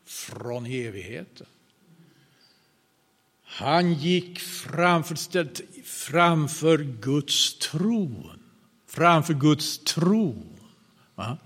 från 0.05 0.66
evigheten. 0.66 1.47
Han 3.43 3.93
gick 3.93 4.39
framför, 4.39 5.18
framför 5.84 6.78
Guds 6.78 7.57
tron. 7.57 8.39
Framför 8.88 9.34
Guds 9.34 9.78
tron. 9.78 10.60
Va? 11.16 11.38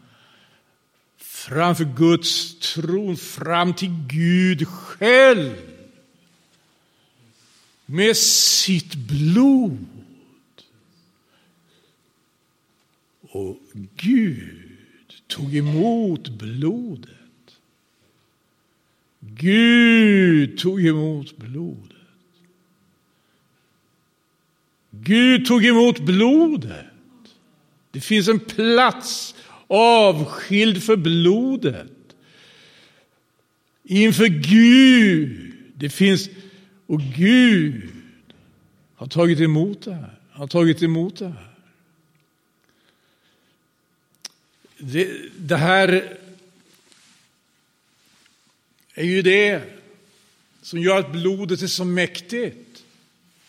Framför 1.17 1.83
Guds 1.83 2.59
tron, 2.59 3.17
fram 3.17 3.73
till 3.73 4.05
Gud 4.07 4.67
själv 4.67 5.55
med 7.85 8.17
sitt 8.17 8.95
blod. 8.95 10.02
Och 13.33 13.59
Gud 13.95 14.81
tog 15.27 15.55
emot 15.55 16.29
blodet. 16.29 17.09
Gud 19.19 20.57
tog 20.57 20.85
emot 20.85 21.37
blodet. 21.37 21.97
Gud 24.91 25.45
tog 25.45 25.65
emot 25.65 25.99
blodet. 25.99 26.85
Det 27.91 28.01
finns 28.01 28.27
en 28.27 28.39
plats 28.39 29.35
avskild 29.67 30.83
för 30.83 30.95
blodet. 30.95 32.15
Inför 33.83 34.27
Gud. 34.27 35.53
Det 35.75 35.89
finns, 35.89 36.29
och 36.87 37.01
Gud 37.01 37.89
har 38.95 39.07
tagit 39.07 39.39
emot 39.39 39.81
det 39.81 39.93
här. 39.93 40.19
Har 40.31 40.47
tagit 40.47 40.83
emot 40.83 41.15
det 41.19 41.27
här. 41.27 41.52
Det, 44.85 45.29
det 45.37 45.57
här 45.57 46.17
är 48.93 49.03
ju 49.03 49.21
det 49.21 49.63
som 50.61 50.79
gör 50.79 50.99
att 50.99 51.11
blodet 51.11 51.61
är 51.61 51.67
så 51.67 51.85
mäktigt. 51.85 52.83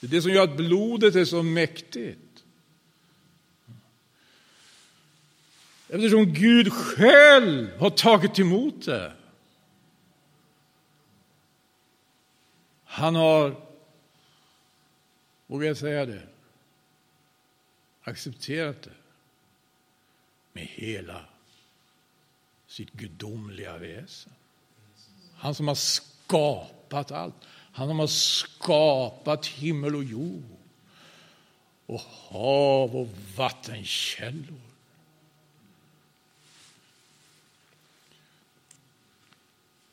Det 0.00 0.06
är 0.06 0.10
det 0.10 0.22
som 0.22 0.30
gör 0.30 0.44
att 0.44 0.56
blodet 0.56 1.14
är 1.14 1.24
så 1.24 1.42
mäktigt. 1.42 2.44
Eftersom 5.88 6.34
Gud 6.34 6.72
själv 6.72 7.78
har 7.78 7.90
tagit 7.90 8.38
emot 8.38 8.84
det. 8.84 9.12
Han 12.84 13.14
har, 13.14 13.62
vågar 15.46 15.66
jag 15.66 15.76
säga 15.76 16.06
det, 16.06 16.22
accepterat 18.02 18.82
det 18.82 19.03
med 20.54 20.66
hela 20.66 21.24
sitt 22.66 22.92
gudomliga 22.92 23.78
väsen. 23.78 24.32
Han 25.34 25.54
som 25.54 25.68
har 25.68 25.74
skapat 25.74 27.10
allt. 27.10 27.34
Han 27.72 27.88
som 27.88 27.98
har 27.98 28.06
skapat 28.06 29.46
himmel 29.46 29.96
och 29.96 30.04
jord 30.04 30.42
och 31.86 32.00
hav 32.00 32.96
och 32.96 33.08
vattenkällor. 33.36 34.60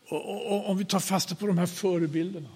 Och, 0.08 0.30
och, 0.30 0.52
och, 0.52 0.70
om 0.70 0.78
vi 0.78 0.86
tar 0.86 1.00
fasta 1.00 1.36
på 1.36 1.48
de 1.48 1.58
här 1.58 1.66
förebilderna 1.66 2.50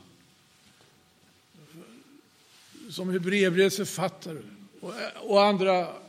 som 2.90 3.10
Hebreerbrevets 3.10 3.76
författare 3.78 4.42
och, 4.82 4.94
och 5.22 5.44
andra 5.44 6.05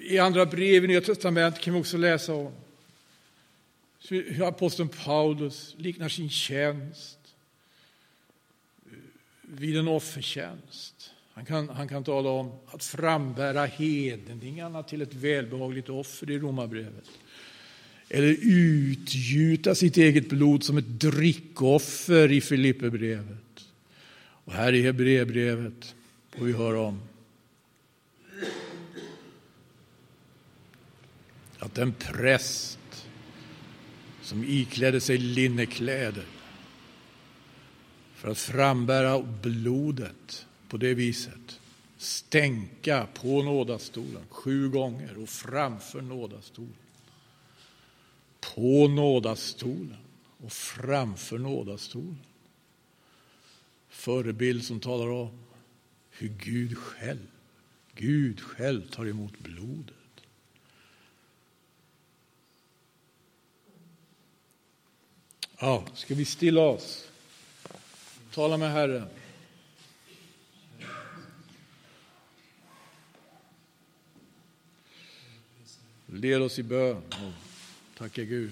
i 0.00 0.18
andra 0.18 0.46
brev 0.46 0.84
i 0.84 0.88
Nya 0.88 1.00
Testamentet 1.00 1.60
kan 1.60 1.74
vi 1.74 1.80
också 1.80 1.96
läsa 1.96 2.34
om 2.34 2.52
hur 4.08 4.48
aposteln 4.48 4.88
Paulus 4.88 5.74
liknar 5.78 6.08
sin 6.08 6.30
tjänst 6.30 7.18
vid 9.42 9.76
en 9.76 9.88
offertjänst. 9.88 11.10
Han 11.34 11.44
kan, 11.44 11.68
han 11.68 11.88
kan 11.88 12.04
tala 12.04 12.30
om 12.30 12.52
att 12.66 12.84
frambära 12.84 13.64
hedningarna 13.66 14.82
till 14.82 15.02
ett 15.02 15.14
välbehagligt 15.14 15.88
offer 15.88 16.30
i 16.30 16.38
Romarbrevet. 16.38 17.10
Eller 18.08 18.36
utgjuta 18.42 19.74
sitt 19.74 19.96
eget 19.96 20.28
blod 20.28 20.64
som 20.64 20.78
ett 20.78 21.00
drickoffer 21.00 22.32
i 22.32 22.40
Filipperbrevet. 22.40 23.66
Och 24.44 24.52
här 24.52 24.72
i 24.72 24.82
Hebreerbrevet 24.82 25.94
får 26.30 26.44
vi 26.44 26.52
höra 26.52 26.80
om 26.80 27.00
att 31.62 31.78
en 31.78 31.92
präst 31.92 33.06
som 34.22 34.44
iklädde 34.44 35.00
sig 35.00 35.18
linnekläder 35.18 36.26
för 38.14 38.30
att 38.30 38.38
frambära 38.38 39.22
blodet 39.22 40.46
på 40.68 40.76
det 40.76 40.94
viset. 40.94 41.60
Stänka 41.96 43.06
på 43.14 43.42
nådastolen 43.42 44.22
sju 44.28 44.68
gånger 44.68 45.22
och 45.22 45.28
framför 45.28 46.00
nådastolen. 46.00 46.74
På 48.54 48.88
nådastolen 48.88 49.96
och 50.38 50.52
framför 50.52 51.38
nådastolen. 51.38 52.18
Förebild 53.88 54.64
som 54.64 54.80
talar 54.80 55.08
om 55.08 55.38
hur 56.10 56.28
Gud 56.28 56.78
själv, 56.78 57.26
Gud 57.94 58.40
själv 58.40 58.90
tar 58.90 59.06
emot 59.06 59.38
blodet. 59.38 60.01
Ja, 65.64 65.84
ska 65.94 66.14
vi 66.14 66.24
stilla 66.24 66.60
oss? 66.60 67.08
Tala 68.34 68.56
med 68.56 68.72
Herren. 68.72 69.06
Led 76.06 76.42
oss 76.42 76.58
i 76.58 76.62
bön 76.62 76.96
och 76.96 77.98
tacka 77.98 78.24
Gud. 78.24 78.50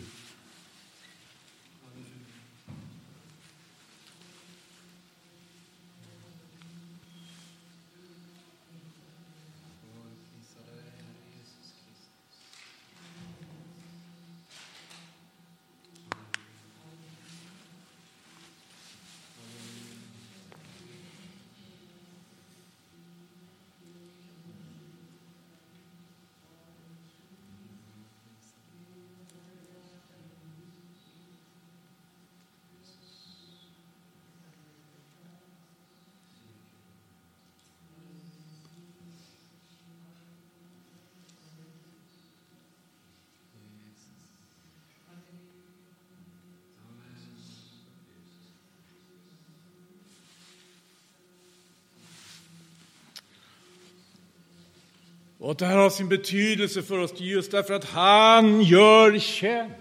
Och 55.51 55.57
det 55.57 55.67
här 55.67 55.77
har 55.77 55.91
sin 55.91 56.09
betydelse 56.09 56.83
för 56.83 56.99
oss 56.99 57.13
just 57.17 57.51
därför 57.51 57.75
att 57.75 57.85
han 57.85 58.63
gör 58.63 59.19
tjänst. 59.19 59.77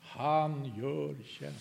Han 0.00 0.72
gör 0.76 1.16
tjänst. 1.24 1.60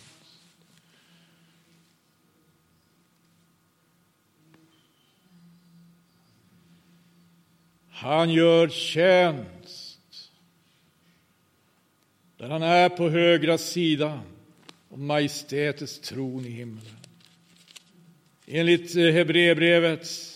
Han 7.90 8.30
gör 8.30 8.68
tjänst 8.68 10.32
där 12.38 12.50
han 12.50 12.64
är 12.64 12.90
på 12.90 13.10
högra 13.10 13.58
sidan 13.58 14.22
om 14.90 15.06
majestätets 15.06 16.00
tron 16.00 16.46
i 16.46 16.50
himlen. 16.50 16.98
Enligt 18.48 18.96
eh, 18.96 19.04
Hebreerbrevets 19.04 20.33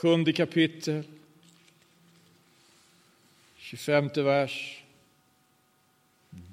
sjunde 0.00 0.32
kapitel, 0.32 1.04
25 3.56 4.10
vers. 4.16 4.82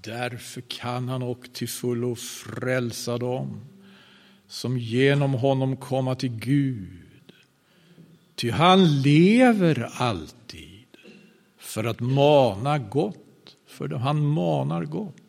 Därför 0.02 0.62
kan 0.62 1.10
han 1.10 1.24
och 1.24 1.54
till 1.54 1.70
fullo 1.70 2.16
frälsa 2.16 3.18
dem 3.18 3.62
som 4.48 4.78
genom 4.78 5.34
honom 5.34 5.78
komma 5.78 6.16
till 6.16 6.30
Gud. 6.30 7.34
Ty 8.36 8.50
han 8.52 9.02
lever 9.02 9.90
alltid 9.94 10.88
för 11.58 11.84
att 11.84 12.00
mana 12.00 12.78
gott, 12.78 13.56
för 13.66 13.90
han 13.90 14.26
manar 14.26 14.86
gott. 14.86 15.25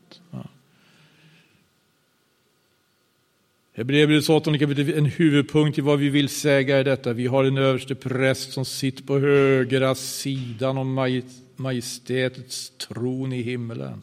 Hebreerbrevets 3.76 4.28
åttonde 4.28 4.58
kapitel, 4.58 4.98
en 4.98 5.04
huvudpunkt 5.04 5.78
i 5.78 5.80
vad 5.80 5.98
vi 5.98 6.08
vill 6.08 6.28
säga 6.28 6.78
är 6.78 6.84
detta. 6.84 7.12
Vi 7.12 7.26
har 7.26 7.44
en 7.44 7.58
överste 7.58 7.94
präst 7.94 8.52
som 8.52 8.64
sitter 8.64 9.02
på 9.02 9.18
högra 9.18 9.94
sidan 9.94 10.78
om 10.78 11.18
majestätets 11.56 12.72
tron 12.78 13.32
i 13.32 13.42
himlen 13.42 14.02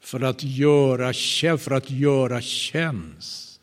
för 0.00 0.20
att 0.20 0.44
göra, 0.44 1.12
för 1.58 1.70
att 1.70 1.90
göra 1.90 2.40
tjänst 2.40 3.60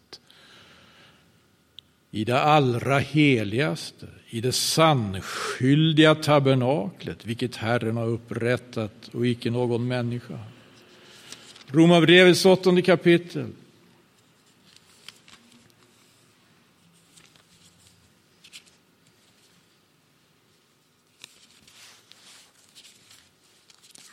i 2.11 2.23
det 2.23 2.41
allra 2.41 2.99
heligaste, 2.99 4.07
i 4.29 4.41
det 4.41 4.51
sannskyldiga 4.51 6.15
tabernaklet, 6.15 7.25
vilket 7.25 7.55
Herren 7.55 7.97
har 7.97 8.07
upprättat 8.07 9.09
och 9.11 9.27
icke 9.27 9.51
någon 9.51 9.87
människa. 9.87 10.39
Romarbrevets 11.67 12.45
åttonde 12.45 12.81
kapitel 12.81 13.47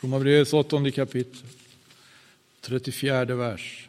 Romarbrevets 0.05 0.53
åttonde 0.53 0.91
kapitel, 0.91 1.47
34 2.61 3.35
vers. 3.35 3.87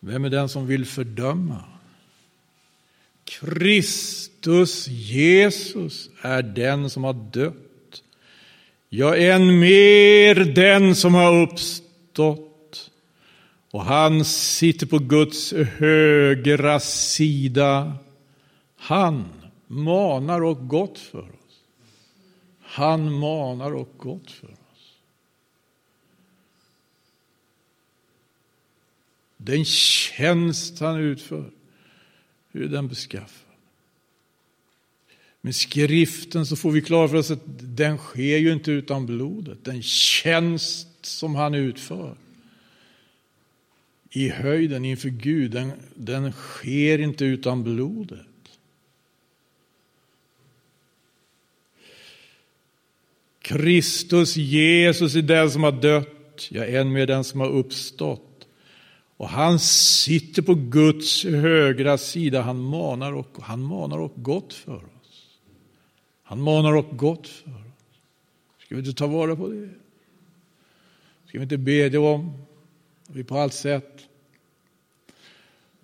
Vem 0.00 0.24
är 0.24 0.30
den 0.30 0.48
som 0.48 0.66
vill 0.66 0.86
fördöma? 0.86 1.64
Kristus 3.24 4.88
Jesus 4.88 6.10
är 6.20 6.42
den 6.42 6.90
som 6.90 7.04
har 7.04 7.12
dött. 7.12 8.02
Ja, 8.88 9.16
än 9.16 9.58
mer 9.58 10.34
den 10.34 10.94
som 10.94 11.14
har 11.14 11.42
uppstått. 11.42 12.90
Och 13.70 13.84
han 13.84 14.24
sitter 14.24 14.86
på 14.86 14.98
Guds 14.98 15.52
högra 15.52 16.80
sida. 16.80 17.92
Han 18.76 19.24
manar 19.66 20.42
och 20.42 20.68
gott 20.68 20.98
för 20.98 21.18
oss. 21.18 21.41
Han 22.72 23.12
manar 23.12 23.74
och 23.74 23.94
gott 23.96 24.30
för 24.30 24.46
oss. 24.46 24.96
Den 29.36 29.64
tjänst 29.64 30.80
han 30.80 31.00
utför, 31.00 31.50
hur 32.50 32.62
är 32.62 32.68
den 32.68 32.88
beskaffad? 32.88 33.54
Med 35.40 35.56
skriften 35.56 36.46
så 36.46 36.56
får 36.56 36.70
vi 36.70 36.82
klart 36.82 37.10
för 37.10 37.16
oss 37.16 37.30
att 37.30 37.42
den 37.60 37.98
sker 37.98 38.38
ju 38.38 38.52
inte 38.52 38.70
utan 38.70 39.06
blodet. 39.06 39.64
Den 39.64 39.82
tjänst 39.82 40.88
som 41.06 41.34
han 41.34 41.54
utför 41.54 42.16
i 44.10 44.28
höjden 44.28 44.84
inför 44.84 45.08
Gud, 45.08 45.50
den, 45.50 45.72
den 45.94 46.32
sker 46.32 46.98
inte 46.98 47.24
utan 47.24 47.64
blodet. 47.64 48.26
Kristus 53.52 54.36
Jesus 54.36 55.14
är 55.14 55.22
den 55.22 55.50
som 55.50 55.62
har 55.62 55.72
dött, 55.72 56.48
ja, 56.50 56.64
än 56.64 56.92
mer 56.92 57.06
den 57.06 57.24
som 57.24 57.40
har 57.40 57.48
uppstått. 57.48 58.48
Och 59.16 59.28
han 59.28 59.58
sitter 59.58 60.42
på 60.42 60.54
Guds 60.54 61.24
högra 61.24 61.98
sida. 61.98 62.42
Han 62.42 62.62
manar 62.62 63.12
och, 63.12 63.36
han 63.40 63.62
manar 63.62 63.98
och 63.98 64.12
gott 64.16 64.54
för 64.54 64.76
oss. 64.76 65.38
Han 66.22 66.40
manar 66.40 66.72
och 66.72 66.96
gott 66.96 67.28
för 67.28 67.50
oss. 67.50 67.98
Ska 68.64 68.74
vi 68.74 68.78
inte 68.78 68.92
ta 68.92 69.06
vara 69.06 69.36
på 69.36 69.48
det? 69.48 69.68
Ska 71.28 71.38
vi 71.38 71.42
inte 71.42 71.58
bedja 71.58 72.00
om 72.00 72.32
att 73.08 73.16
vi 73.16 73.24
på 73.24 73.38
allt 73.38 73.54
sätt 73.54 74.08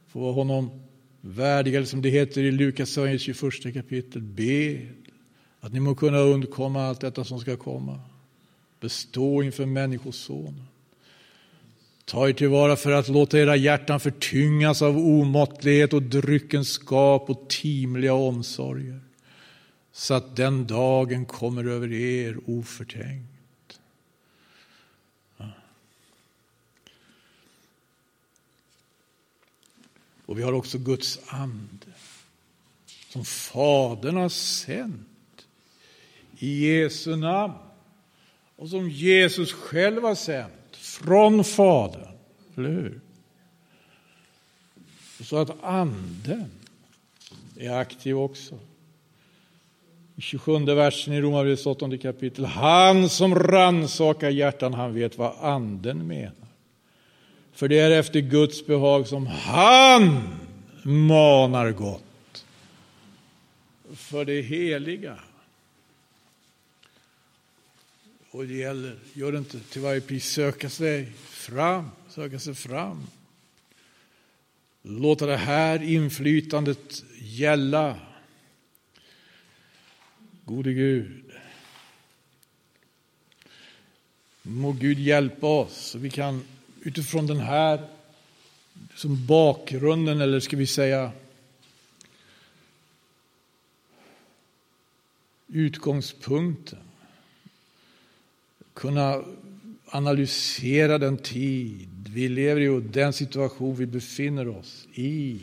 får 0.08 0.32
honom 0.32 0.48
honom 0.54 0.80
värdiga, 1.20 1.86
som 1.86 2.02
det 2.02 2.08
heter 2.10 2.42
i 2.42 2.50
Lukas 2.50 2.98
21 3.18 3.74
kapitel. 3.74 4.22
Be 4.22 4.86
att 5.60 5.72
ni 5.72 5.80
må 5.80 5.94
kunna 5.94 6.18
undkomma 6.18 6.86
allt 6.86 7.00
detta 7.00 7.24
som 7.24 7.40
ska 7.40 7.56
komma. 7.56 8.00
Bestå 8.80 9.42
inför 9.42 9.66
Människosonen. 9.66 10.64
Ta 12.04 12.28
er 12.28 12.32
tillvara 12.32 12.76
för 12.76 12.92
att 12.92 13.08
låta 13.08 13.38
era 13.38 13.56
hjärtan 13.56 14.00
förtyngas 14.00 14.82
av 14.82 14.98
omåttlighet 14.98 15.92
och 15.92 16.02
dryckenskap 16.02 17.30
och 17.30 17.48
timliga 17.48 18.14
omsorger, 18.14 19.00
så 19.92 20.14
att 20.14 20.36
den 20.36 20.66
dagen 20.66 21.26
kommer 21.26 21.64
över 21.64 21.92
er 21.92 22.38
oförtänkt. 22.46 23.80
Och 30.26 30.38
vi 30.38 30.42
har 30.42 30.52
också 30.52 30.78
Guds 30.78 31.20
ande, 31.26 31.86
som 33.08 33.24
Fadern 33.24 34.16
har 34.16 34.28
sänt 34.28 35.17
i 36.38 36.66
Jesu 36.66 37.16
namn 37.16 37.54
och 38.56 38.68
som 38.68 38.90
Jesus 38.90 39.52
själv 39.52 40.02
har 40.02 40.14
sänt 40.14 40.76
från 40.76 41.44
Fadern. 41.44 42.08
Eller 42.56 42.70
hur? 42.70 43.00
Så 45.24 45.36
att 45.36 45.64
Anden 45.64 46.50
är 47.56 47.70
aktiv 47.70 48.18
också. 48.18 48.58
I 50.16 50.20
27 50.20 50.64
versen 50.64 51.14
i 51.14 51.20
Romarbrevets 51.20 51.66
8 51.66 51.98
kapitel. 51.98 52.44
Han 52.44 53.08
som 53.08 53.34
rannsakar 53.34 54.30
hjärtan, 54.30 54.74
han 54.74 54.94
vet 54.94 55.18
vad 55.18 55.32
Anden 55.40 56.06
menar. 56.06 56.48
För 57.52 57.68
det 57.68 57.78
är 57.78 57.90
efter 57.90 58.20
Guds 58.20 58.66
behag 58.66 59.06
som 59.06 59.26
han 59.26 60.20
manar 60.82 61.70
gott. 61.72 62.44
För 63.94 64.24
det 64.24 64.40
heliga. 64.40 65.18
Och 68.30 68.46
det 68.46 68.54
gäller, 68.54 68.98
gör 69.12 69.32
det 69.32 69.38
inte 69.38 69.60
till 69.60 69.82
varje 69.82 70.00
pris, 70.00 70.24
söka 70.32 70.70
sig 70.70 71.12
fram, 71.16 71.90
söka 72.08 72.38
sig 72.38 72.54
fram. 72.54 73.06
Låta 74.82 75.26
det 75.26 75.36
här 75.36 75.82
inflytandet 75.82 77.04
gälla. 77.18 77.98
Gode 80.44 80.72
Gud. 80.72 81.24
Må 84.42 84.72
Gud 84.72 84.98
hjälpa 84.98 85.46
oss 85.46 85.76
så 85.76 85.98
vi 85.98 86.10
kan 86.10 86.44
utifrån 86.82 87.26
den 87.26 87.40
här 87.40 87.88
som 88.94 89.26
bakgrunden, 89.26 90.20
eller 90.20 90.40
ska 90.40 90.56
vi 90.56 90.66
säga 90.66 91.12
utgångspunkten 95.46 96.87
kunna 98.78 99.24
analysera 99.86 100.98
den 100.98 101.16
tid 101.16 101.88
vi 102.14 102.28
lever 102.28 102.60
i 102.60 102.68
och 102.68 102.82
den 102.82 103.12
situation 103.12 103.74
vi 103.74 103.86
befinner 103.86 104.48
oss 104.48 104.88
i. 104.94 105.40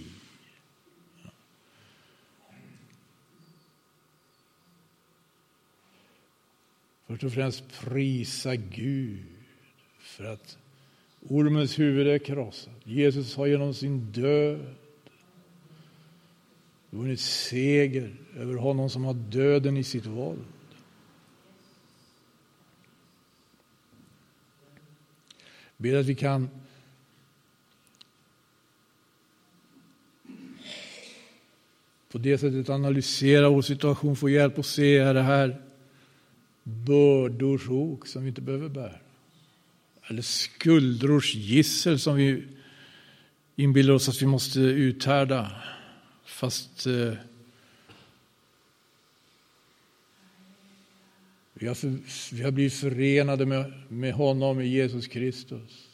Först 7.07 7.23
och 7.23 7.33
främst 7.33 7.63
prisa 7.81 8.55
Gud 8.55 9.25
för 9.99 10.25
att 10.25 10.57
ormens 11.29 11.79
huvud 11.79 12.07
är 12.07 12.17
krossat. 12.17 12.73
Jesus 12.83 13.35
har 13.35 13.47
genom 13.47 13.73
sin 13.73 14.11
död 14.11 14.75
vunnit 16.89 17.19
seger 17.19 18.15
över 18.37 18.55
honom 18.55 18.89
som 18.89 19.05
har 19.05 19.13
döden 19.13 19.77
i 19.77 19.83
sitt 19.83 20.05
våld. 20.05 20.45
Ber 25.85 25.95
att 25.95 26.05
vi 26.05 26.15
kan 26.15 26.49
på 32.11 32.17
det 32.17 32.37
sättet 32.37 32.69
analysera 32.69 33.49
vår 33.49 33.61
situation, 33.61 34.15
få 34.15 34.29
hjälp 34.29 34.59
att 34.59 34.65
se, 34.65 34.97
är 34.97 35.13
det 35.13 35.21
här 35.21 35.61
bördors 36.63 37.69
ok 37.69 38.07
som 38.07 38.21
vi 38.23 38.29
inte 38.29 38.41
behöver 38.41 38.69
bära? 38.69 38.95
Eller 40.07 40.21
skuldrors 40.21 41.35
gissel 41.35 41.99
som 41.99 42.15
vi 42.15 42.43
inbillar 43.55 43.93
oss 43.93 44.09
att 44.09 44.21
vi 44.21 44.25
måste 44.25 44.59
uthärda, 44.59 45.51
fast 46.25 46.87
eh, 46.87 47.13
Vi 51.57 51.67
har, 51.67 51.75
för, 51.75 51.97
vi 52.35 52.43
har 52.43 52.51
blivit 52.51 52.73
förenade 52.73 53.45
med, 53.45 53.73
med 53.87 54.13
honom 54.13 54.61
i 54.61 54.67
Jesus 54.67 55.07
Kristus. 55.07 55.87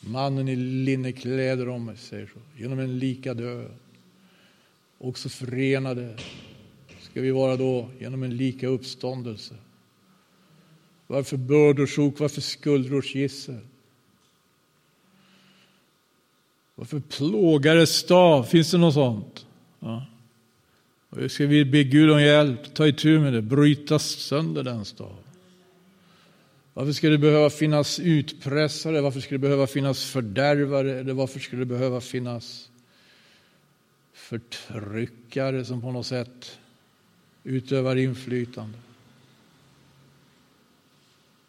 Mannen 0.00 0.48
i 0.48 0.56
linnekläder 0.56 1.68
om 1.68 1.84
mig, 1.84 1.96
säger 1.96 2.26
så, 2.26 2.60
genom 2.62 2.78
en 2.78 2.98
lika 2.98 3.34
död. 3.34 3.70
Också 4.98 5.28
förenade 5.28 6.18
ska 7.00 7.20
vi 7.20 7.30
vara 7.30 7.56
då 7.56 7.90
genom 8.00 8.22
en 8.22 8.36
lika 8.36 8.66
uppståndelse. 8.66 9.54
Varför 11.06 11.36
bördors 11.36 11.98
ok, 11.98 12.20
varför 12.20 12.40
skuldrors 12.40 13.14
gissel? 13.14 13.60
Varför 16.74 17.00
plågares 17.00 17.90
stav? 17.90 18.42
Finns 18.42 18.70
det 18.70 18.78
något 18.78 18.94
sånt? 18.94 19.46
Ja. 19.80 20.06
Och 21.10 21.30
ska 21.30 21.46
vi 21.46 21.64
be 21.64 21.84
Gud 21.84 22.10
om 22.10 22.22
hjälp, 22.22 22.74
ta 22.74 22.86
itu 22.86 23.18
med 23.20 23.32
det, 23.32 23.42
bryta 23.42 23.98
sönder 23.98 24.62
den 24.62 24.84
staven. 24.84 25.24
Varför 26.74 26.92
ska 26.92 27.08
det 27.08 27.18
behöva 27.18 27.50
finnas 27.50 27.98
utpressare? 27.98 29.00
Varför 29.00 29.20
ska 29.20 29.34
det 29.34 29.38
behöva 29.38 29.66
finnas 29.66 30.04
fördärvare? 30.04 31.00
Eller 31.00 31.12
varför 31.12 31.40
ska 31.40 31.56
det 31.56 31.64
behöva 31.64 32.00
finnas 32.00 32.70
förtryckare 34.12 35.64
som 35.64 35.80
på 35.80 35.92
något 35.92 36.06
sätt 36.06 36.58
utövar 37.44 37.96
inflytande? 37.96 38.78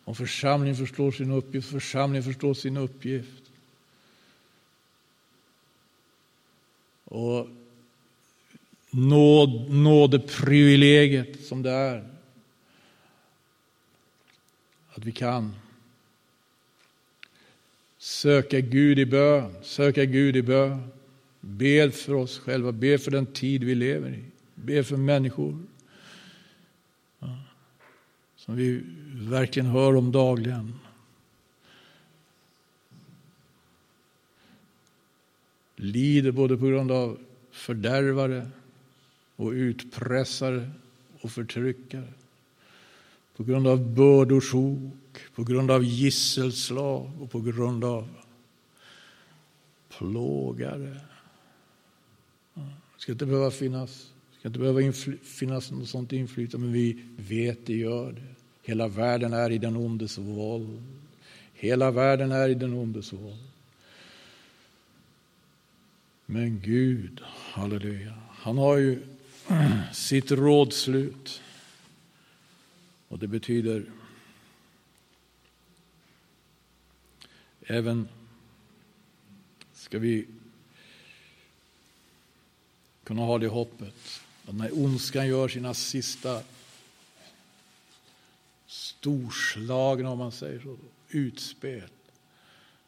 Om 0.03 0.15
församlingen 0.15 0.75
förstår 0.75 1.11
sin 1.11 1.31
uppgift, 1.31 1.69
församlingen 1.69 2.23
förstår 2.23 2.53
sin 2.53 2.77
uppgift. 2.77 3.43
Och 7.05 7.47
nåd, 8.89 9.69
nådeprivilegiet 9.69 11.45
som 11.45 11.63
det 11.63 11.71
är 11.71 12.09
att 14.89 15.05
vi 15.05 15.11
kan 15.11 15.55
söka 17.97 18.59
Gud 18.59 18.99
i 18.99 19.05
bön, 19.05 19.55
söka 19.63 20.05
Gud 20.05 20.35
i 20.35 20.41
bön. 20.41 20.91
Be 21.41 21.91
för 21.91 22.13
oss 22.13 22.39
själva, 22.39 22.71
be 22.71 22.97
för 22.97 23.11
den 23.11 23.25
tid 23.25 23.63
vi 23.63 23.75
lever 23.75 24.09
i, 24.09 24.23
be 24.55 24.83
för 24.83 24.97
människor 24.97 25.57
som 28.35 28.55
vi 28.55 28.81
verkligen 29.13 29.69
hör 29.69 29.95
om 29.95 30.11
dagligen. 30.11 30.79
Lider 35.75 36.31
både 36.31 36.57
på 36.57 36.65
grund 36.65 36.91
av 36.91 37.17
fördärvare 37.51 38.47
och 39.39 39.51
utpressare 39.51 40.69
och 41.21 41.31
förtryckare. 41.31 42.13
På 43.35 43.43
grund 43.43 43.67
av 43.67 43.93
bördors 43.95 44.53
ok, 44.53 45.19
på 45.35 45.43
grund 45.43 45.71
av 45.71 45.83
gisselslag 45.83 47.11
och 47.21 47.31
på 47.31 47.41
grund 47.41 47.83
av 47.83 48.07
plågare. 49.97 50.97
Det 52.53 52.97
ska 52.97 53.11
inte 53.11 53.25
behöva 53.25 53.51
finnas, 53.51 54.13
ska 54.39 54.47
inte 54.47 54.59
behöva 54.59 54.91
finnas 55.23 55.71
något 55.71 55.89
sånt 55.89 56.13
inflytande, 56.13 56.65
men 56.65 56.73
vi 56.73 57.03
vet 57.17 57.65
det 57.65 57.75
gör 57.77 58.11
det. 58.11 58.35
Hela 58.63 58.87
världen 58.87 59.33
är 59.33 59.49
i 59.49 59.57
den 59.57 59.75
ondes 59.75 60.17
våld. 60.17 60.83
Hela 61.53 61.91
världen 61.91 62.31
är 62.31 62.49
i 62.49 62.53
den 62.53 62.73
ondes 62.73 63.13
våld. 63.13 63.43
Men 66.25 66.59
Gud, 66.59 67.21
halleluja, 67.23 68.13
han 68.29 68.57
har 68.57 68.77
ju 68.77 68.99
sitt 69.93 70.31
rådslut. 70.31 71.41
Och 73.07 73.19
det 73.19 73.27
betyder 73.27 73.85
även 77.61 78.07
ska 79.73 79.99
vi 79.99 80.27
kunna 83.03 83.21
ha 83.21 83.37
det 83.37 83.47
hoppet 83.47 84.21
att 84.47 84.55
när 84.55 84.79
ondskan 84.79 85.27
gör 85.27 85.47
sina 85.47 85.73
sista 85.73 86.43
storslagna, 88.67 90.09
om 90.09 90.17
man 90.17 90.31
säger 90.31 90.59
så, 90.59 90.77
utspel 91.09 91.89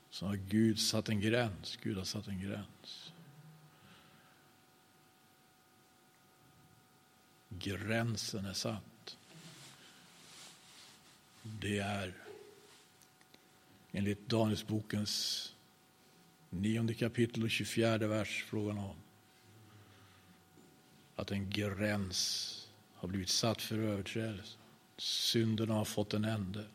så 0.09 0.26
har 0.26 0.36
Gud 0.36 0.80
satt 0.80 1.09
en 1.09 1.22
gräns. 1.22 1.78
Gud 1.84 1.97
har 1.97 2.03
satt 2.03 2.28
en 2.28 2.41
gräns. 2.41 3.11
Gränsen 7.60 8.45
är 8.45 8.54
satt. 8.54 9.18
Det 11.41 11.80
är 11.80 12.14
enligt 13.91 14.30
Danielsbokens 14.30 15.54
nionde 16.49 16.93
kapitel 16.93 17.43
och 17.43 17.49
24 17.49 17.97
vers 17.97 18.45
frågan 18.49 18.78
om 18.78 18.95
att 21.16 21.32
en 21.32 21.49
gräns 21.49 22.58
har 22.95 23.08
blivit 23.08 23.30
satt 23.30 23.62
för 23.62 23.78
överträdelse. 23.78 24.58
Synderna 24.97 25.74
har 25.74 25.86
fått 25.86 26.14
en 26.14 26.26
ände. 26.26 26.66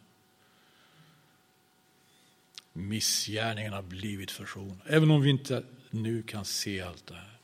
Missgärningen 2.72 3.72
har 3.72 3.82
blivit 3.82 4.30
försonad, 4.30 4.78
även 4.86 5.10
om 5.10 5.22
vi 5.22 5.30
inte 5.30 5.64
nu 5.90 6.22
kan 6.22 6.44
se 6.44 6.80
allt 6.80 7.06
det 7.06 7.14
här. 7.14 7.35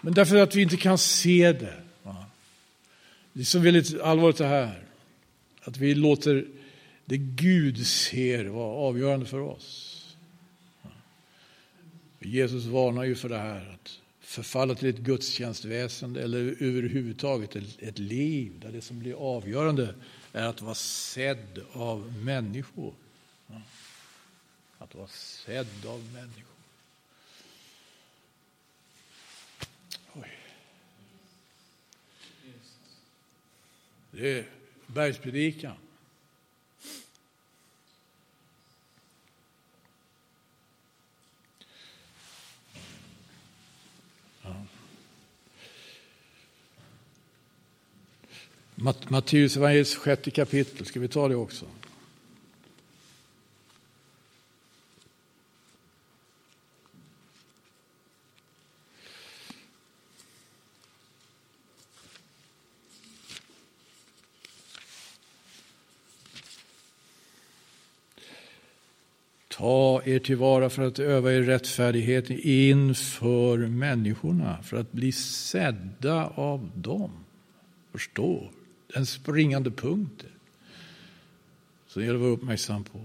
Men 0.00 0.14
därför 0.14 0.36
att 0.36 0.54
vi 0.54 0.62
inte 0.62 0.76
kan 0.76 0.98
se 0.98 1.52
det. 1.52 1.82
Det 3.32 3.40
är 3.40 3.44
så 3.44 3.58
väldigt 3.58 4.00
allvarligt 4.00 4.38
det 4.38 4.46
här. 4.46 4.82
Att 5.62 5.76
vi 5.76 5.94
låter 5.94 6.46
det 7.04 7.16
Gud 7.16 7.86
ser 7.86 8.44
vara 8.44 8.74
avgörande 8.74 9.26
för 9.26 9.40
oss. 9.40 9.94
Jesus 12.20 12.64
varnar 12.64 13.04
ju 13.04 13.14
för 13.14 13.28
det 13.28 13.38
här. 13.38 13.74
Att 13.74 14.00
förfalla 14.20 14.74
till 14.74 14.88
ett 14.88 14.98
gudstjänstväsende 14.98 16.22
eller 16.22 16.38
överhuvudtaget 16.62 17.56
ett 17.78 17.98
liv 17.98 18.52
där 18.60 18.72
det 18.72 18.80
som 18.80 18.98
blir 18.98 19.14
avgörande 19.14 19.94
är 20.32 20.46
att 20.46 20.62
vara 20.62 20.74
sedd 20.74 21.60
av 21.72 22.12
människor. 22.24 22.94
Att 24.78 24.94
vara 24.94 25.08
sedd 25.08 25.86
av 25.86 26.02
människor. 26.14 26.47
Det 34.10 34.38
är 34.38 34.44
bergspredikan. 34.86 35.76
Matteus 49.08 49.56
evangeliets 49.56 49.94
sjätte 49.94 50.30
kapitel, 50.30 50.86
ska 50.86 51.00
vi 51.00 51.08
ta 51.08 51.28
det 51.28 51.36
också? 51.36 51.66
Ta 69.58 70.02
er 70.04 70.18
tillvara 70.18 70.70
för 70.70 70.82
att 70.82 70.98
öva 70.98 71.32
er 71.32 71.42
rättfärdighet 71.42 72.30
inför 72.30 73.58
människorna, 73.58 74.62
för 74.62 74.76
att 74.76 74.92
bli 74.92 75.12
sedda 75.12 76.26
av 76.34 76.70
dem. 76.74 77.10
Förstå 77.92 78.50
den 78.94 79.06
springande 79.06 79.70
punkten 79.70 80.30
Det 81.94 82.00
gäller 82.00 82.14
att 82.14 82.20
vara 82.20 82.30
uppmärksam 82.30 82.84
på. 82.84 83.00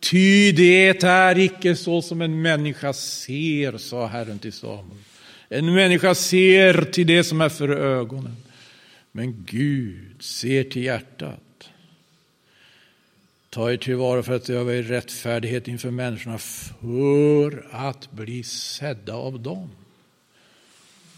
Ty 0.00 0.52
det 0.52 1.02
är 1.04 1.38
icke 1.38 1.76
så 1.76 2.02
som 2.02 2.22
en 2.22 2.42
människa 2.42 2.92
ser, 2.92 3.78
sa 3.78 4.06
Herren 4.06 4.38
till 4.38 4.52
Samuel. 4.52 4.98
En 5.48 5.74
människa 5.74 6.14
ser 6.14 6.84
till 6.84 7.06
det 7.06 7.24
som 7.24 7.40
är 7.40 7.48
för 7.48 7.68
ögonen, 7.68 8.36
men 9.12 9.44
Gud 9.46 10.22
ser 10.22 10.64
till 10.64 10.82
hjärtat. 10.82 11.45
Ta 13.56 13.72
er 13.72 13.76
tillvara 13.76 14.22
för 14.22 14.36
att 14.36 14.50
öva 14.50 14.74
er 14.74 14.82
rättfärdighet 14.82 15.68
inför 15.68 15.90
människorna 15.90 16.38
för 16.38 17.66
att 17.70 18.12
bli 18.12 18.42
sedda 18.42 19.14
av 19.14 19.40
dem. 19.40 19.70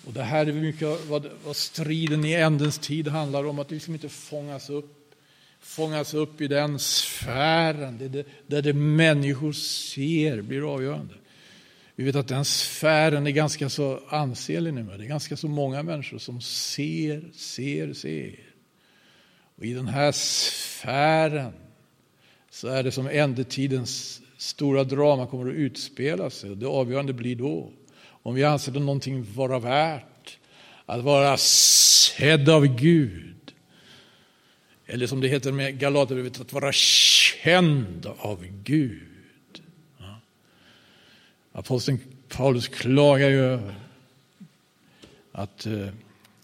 Och 0.06 0.12
det 0.12 0.22
här 0.22 0.46
är 0.46 0.52
mycket 0.52 1.06
vad, 1.06 1.30
vad 1.44 1.56
striden 1.56 2.24
i 2.24 2.32
ändens 2.32 2.78
tid 2.78 3.08
handlar 3.08 3.46
om, 3.46 3.58
att 3.58 3.70
liksom 3.70 3.94
inte 3.94 4.08
fångas 4.08 4.70
upp, 4.70 5.14
fångas 5.60 6.14
upp 6.14 6.40
i 6.40 6.48
den 6.48 6.78
sfären, 6.78 7.98
det, 7.98 8.08
det, 8.08 8.26
där 8.46 8.62
det 8.62 8.72
människor 8.72 9.52
ser 9.52 10.42
blir 10.42 10.74
avgörande. 10.74 11.14
Vi 11.94 12.04
vet 12.04 12.16
att 12.16 12.28
den 12.28 12.44
sfären 12.44 13.26
är 13.26 13.30
ganska 13.30 13.68
så 13.68 14.00
ansenlig 14.08 14.74
nu, 14.74 14.82
det 14.82 15.04
är 15.04 15.08
ganska 15.08 15.36
så 15.36 15.48
många 15.48 15.82
människor 15.82 16.18
som 16.18 16.40
ser, 16.40 17.24
ser, 17.34 17.92
ser. 17.92 18.38
Och 19.56 19.64
i 19.64 19.72
den 19.72 19.88
här 19.88 20.12
sfären 20.12 21.52
så 22.50 22.68
är 22.68 22.82
det 22.82 22.92
som 22.92 23.06
ändetidens 23.06 24.20
stora 24.36 24.84
drama 24.84 25.26
kommer 25.26 25.50
att 25.50 25.56
utspela 25.56 26.30
sig. 26.30 26.56
Det 26.56 26.66
avgörande 26.66 27.12
blir 27.12 27.36
då 27.36 27.72
om 28.22 28.34
vi 28.34 28.44
anser 28.44 28.72
det 28.72 28.80
någonting 28.80 29.26
vara 29.34 29.58
värt 29.58 30.38
att 30.86 31.04
vara 31.04 31.36
sedd 31.36 32.48
av 32.48 32.66
Gud. 32.66 33.54
Eller 34.86 35.06
som 35.06 35.20
det 35.20 35.28
heter 35.28 35.52
med 35.52 35.78
Galaterbrevet, 35.78 36.40
att 36.40 36.52
vara 36.52 36.72
känd 36.72 38.06
av 38.18 38.44
Gud. 38.64 39.62
Aposteln 41.52 42.00
Paulus 42.28 42.68
klagar 42.68 43.28
ju 43.28 43.40
över 43.40 43.74
att 45.32 45.66
eh, 45.66 45.88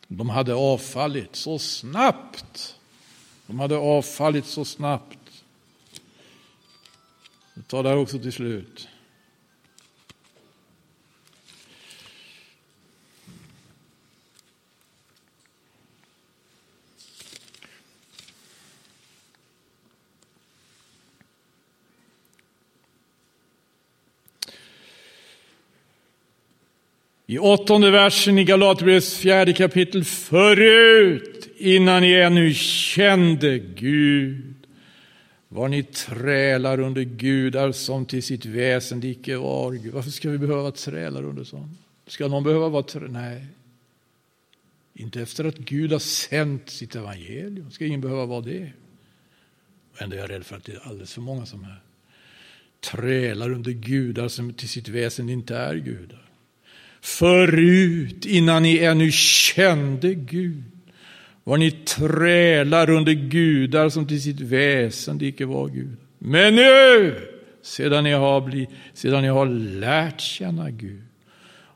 de 0.09 0.30
hade 0.30 0.55
avfallit 0.55 1.36
så 1.36 1.59
snabbt. 1.59 2.76
De 3.46 3.61
hade 3.61 3.76
avfallit 3.76 4.46
så 4.46 4.64
snabbt. 4.64 5.24
Jag 7.71 7.85
tar 7.85 7.97
också 7.97 8.19
till 8.19 8.33
slut. 8.33 8.89
I 27.27 27.39
åttonde 27.39 27.91
versen 27.91 28.39
i 28.39 28.45
Galaterbrevets 28.45 29.19
fjärde 29.19 29.53
kapitel. 29.53 30.05
Förut 30.05 31.49
innan 31.57 32.03
ni 32.03 32.12
ännu 32.12 32.55
kände 32.55 33.59
Gud 33.59 34.64
var 35.55 35.68
ni 35.68 35.82
trälar 35.82 36.80
under 36.80 37.02
gudar 37.02 37.72
som 37.72 38.07
till 38.07 38.22
sitt 38.22 38.46
väsen 38.46 39.05
icke 39.05 39.36
var 39.36 39.72
Gud. 39.72 39.94
Varför 39.94 40.11
ska 40.11 40.30
vi 40.30 40.38
behöva 40.38 40.70
trälar 40.70 41.24
under 41.24 41.44
sånt? 41.44 41.78
Ska 42.07 42.28
någon 42.28 42.44
behöva 42.44 42.68
vara 42.68 42.82
trälar? 42.82 43.09
Nej. 43.09 43.46
Inte 44.94 45.22
efter 45.22 45.44
att 45.44 45.59
Gud 45.59 45.92
har 45.92 45.98
sänt 45.98 46.70
sitt 46.70 46.94
evangelium. 46.94 47.70
Ska 47.70 47.86
ingen 47.86 48.00
behöva 48.00 48.26
vara 48.26 48.40
det. 48.40 48.72
Ändå 49.98 50.16
är 50.16 50.20
jag 50.20 50.30
rädd 50.30 50.46
för 50.46 50.57
att 50.57 50.64
det 50.64 50.72
är 50.72 50.88
alldeles 50.88 51.12
för 51.12 51.20
många 51.20 51.46
som 51.46 51.64
är 51.64 51.82
trälar 52.80 53.50
under 53.50 53.72
gudar 53.72 54.28
som 54.28 54.55
till 54.55 54.68
sitt 54.68 54.88
väsen 54.88 55.28
inte 55.28 55.57
är 55.57 55.74
gudar. 55.74 56.28
Förut, 57.00 58.26
innan 58.26 58.62
ni 58.62 58.78
ännu 58.78 59.11
kände 59.12 60.14
Gud, 60.14 60.62
var 61.45 61.57
ni 61.57 61.70
trälar 61.70 62.90
under 62.90 63.12
gudar 63.12 63.88
som 63.88 64.07
till 64.07 64.22
sitt 64.22 64.40
väsen 64.40 65.22
icke 65.22 65.47
var 65.47 65.68
gudar. 65.68 65.97
Men 66.18 66.55
nu, 66.55 67.16
sedan 67.62 68.05
ni 68.05 68.12
har, 68.12 68.40
blivit, 68.40 68.68
sedan 68.95 69.22
ni 69.22 69.28
har 69.28 69.47
lärt 69.47 70.20
känna 70.20 70.70
Gud 70.70 71.03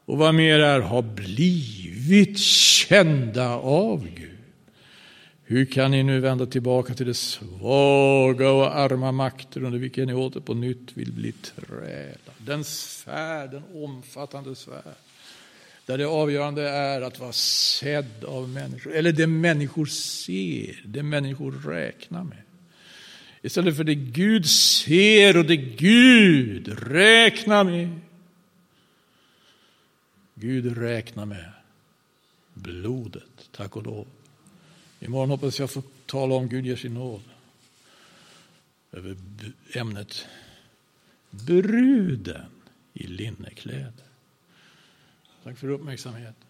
och 0.04 0.18
vad 0.18 0.34
mer 0.34 0.58
är, 0.58 0.80
har 0.80 1.02
blivit 1.02 2.38
kända 2.38 3.48
av 3.56 4.08
Gud. 4.16 4.28
Hur 5.44 5.64
kan 5.64 5.90
ni 5.90 6.02
nu 6.02 6.20
vända 6.20 6.46
tillbaka 6.46 6.94
till 6.94 7.06
det 7.06 7.14
svaga 7.14 8.50
och 8.50 8.76
arma 8.76 9.12
makter 9.12 9.62
under 9.62 9.78
vilka 9.78 10.04
ni 10.04 10.14
åter 10.14 10.40
på 10.40 10.54
nytt 10.54 10.96
vill 10.96 11.12
bli 11.12 11.32
trälar? 11.32 12.34
Den 12.38 12.64
sfär, 12.64 13.48
den 13.48 13.62
omfattande 13.74 14.54
sfär, 14.54 14.94
där 15.88 15.98
det 15.98 16.06
avgörande 16.06 16.68
är 16.68 17.00
att 17.00 17.18
vara 17.18 17.32
sedd 17.32 18.24
av 18.24 18.48
människor, 18.48 18.94
eller 18.94 19.12
det 19.12 19.26
människor 19.26 19.86
ser, 19.86 20.82
det 20.84 21.02
människor 21.02 21.52
räknar 21.52 22.24
med. 22.24 22.42
Istället 23.42 23.76
för 23.76 23.84
det 23.84 23.94
Gud 23.94 24.46
ser 24.46 25.36
och 25.36 25.44
det 25.44 25.56
Gud 25.56 26.68
räknar 26.82 27.64
med. 27.64 28.00
Gud 30.34 30.78
räknar 30.78 31.26
med 31.26 31.52
blodet, 32.54 33.48
tack 33.52 33.76
och 33.76 33.82
lov. 33.82 34.06
Imorgon 35.00 35.30
hoppas 35.30 35.58
jag 35.58 35.70
få 35.70 35.82
tala 36.06 36.34
om 36.34 36.48
Gud 36.48 36.66
ger 36.66 36.76
sin 36.76 36.94
nåd 36.94 37.22
över 38.92 39.16
ämnet 39.74 40.26
bruden 41.30 42.46
i 42.94 43.06
linnekläder. 43.06 44.07
Tack 45.48 45.58
för 45.58 45.68
uppmärksamheten. 45.68 46.47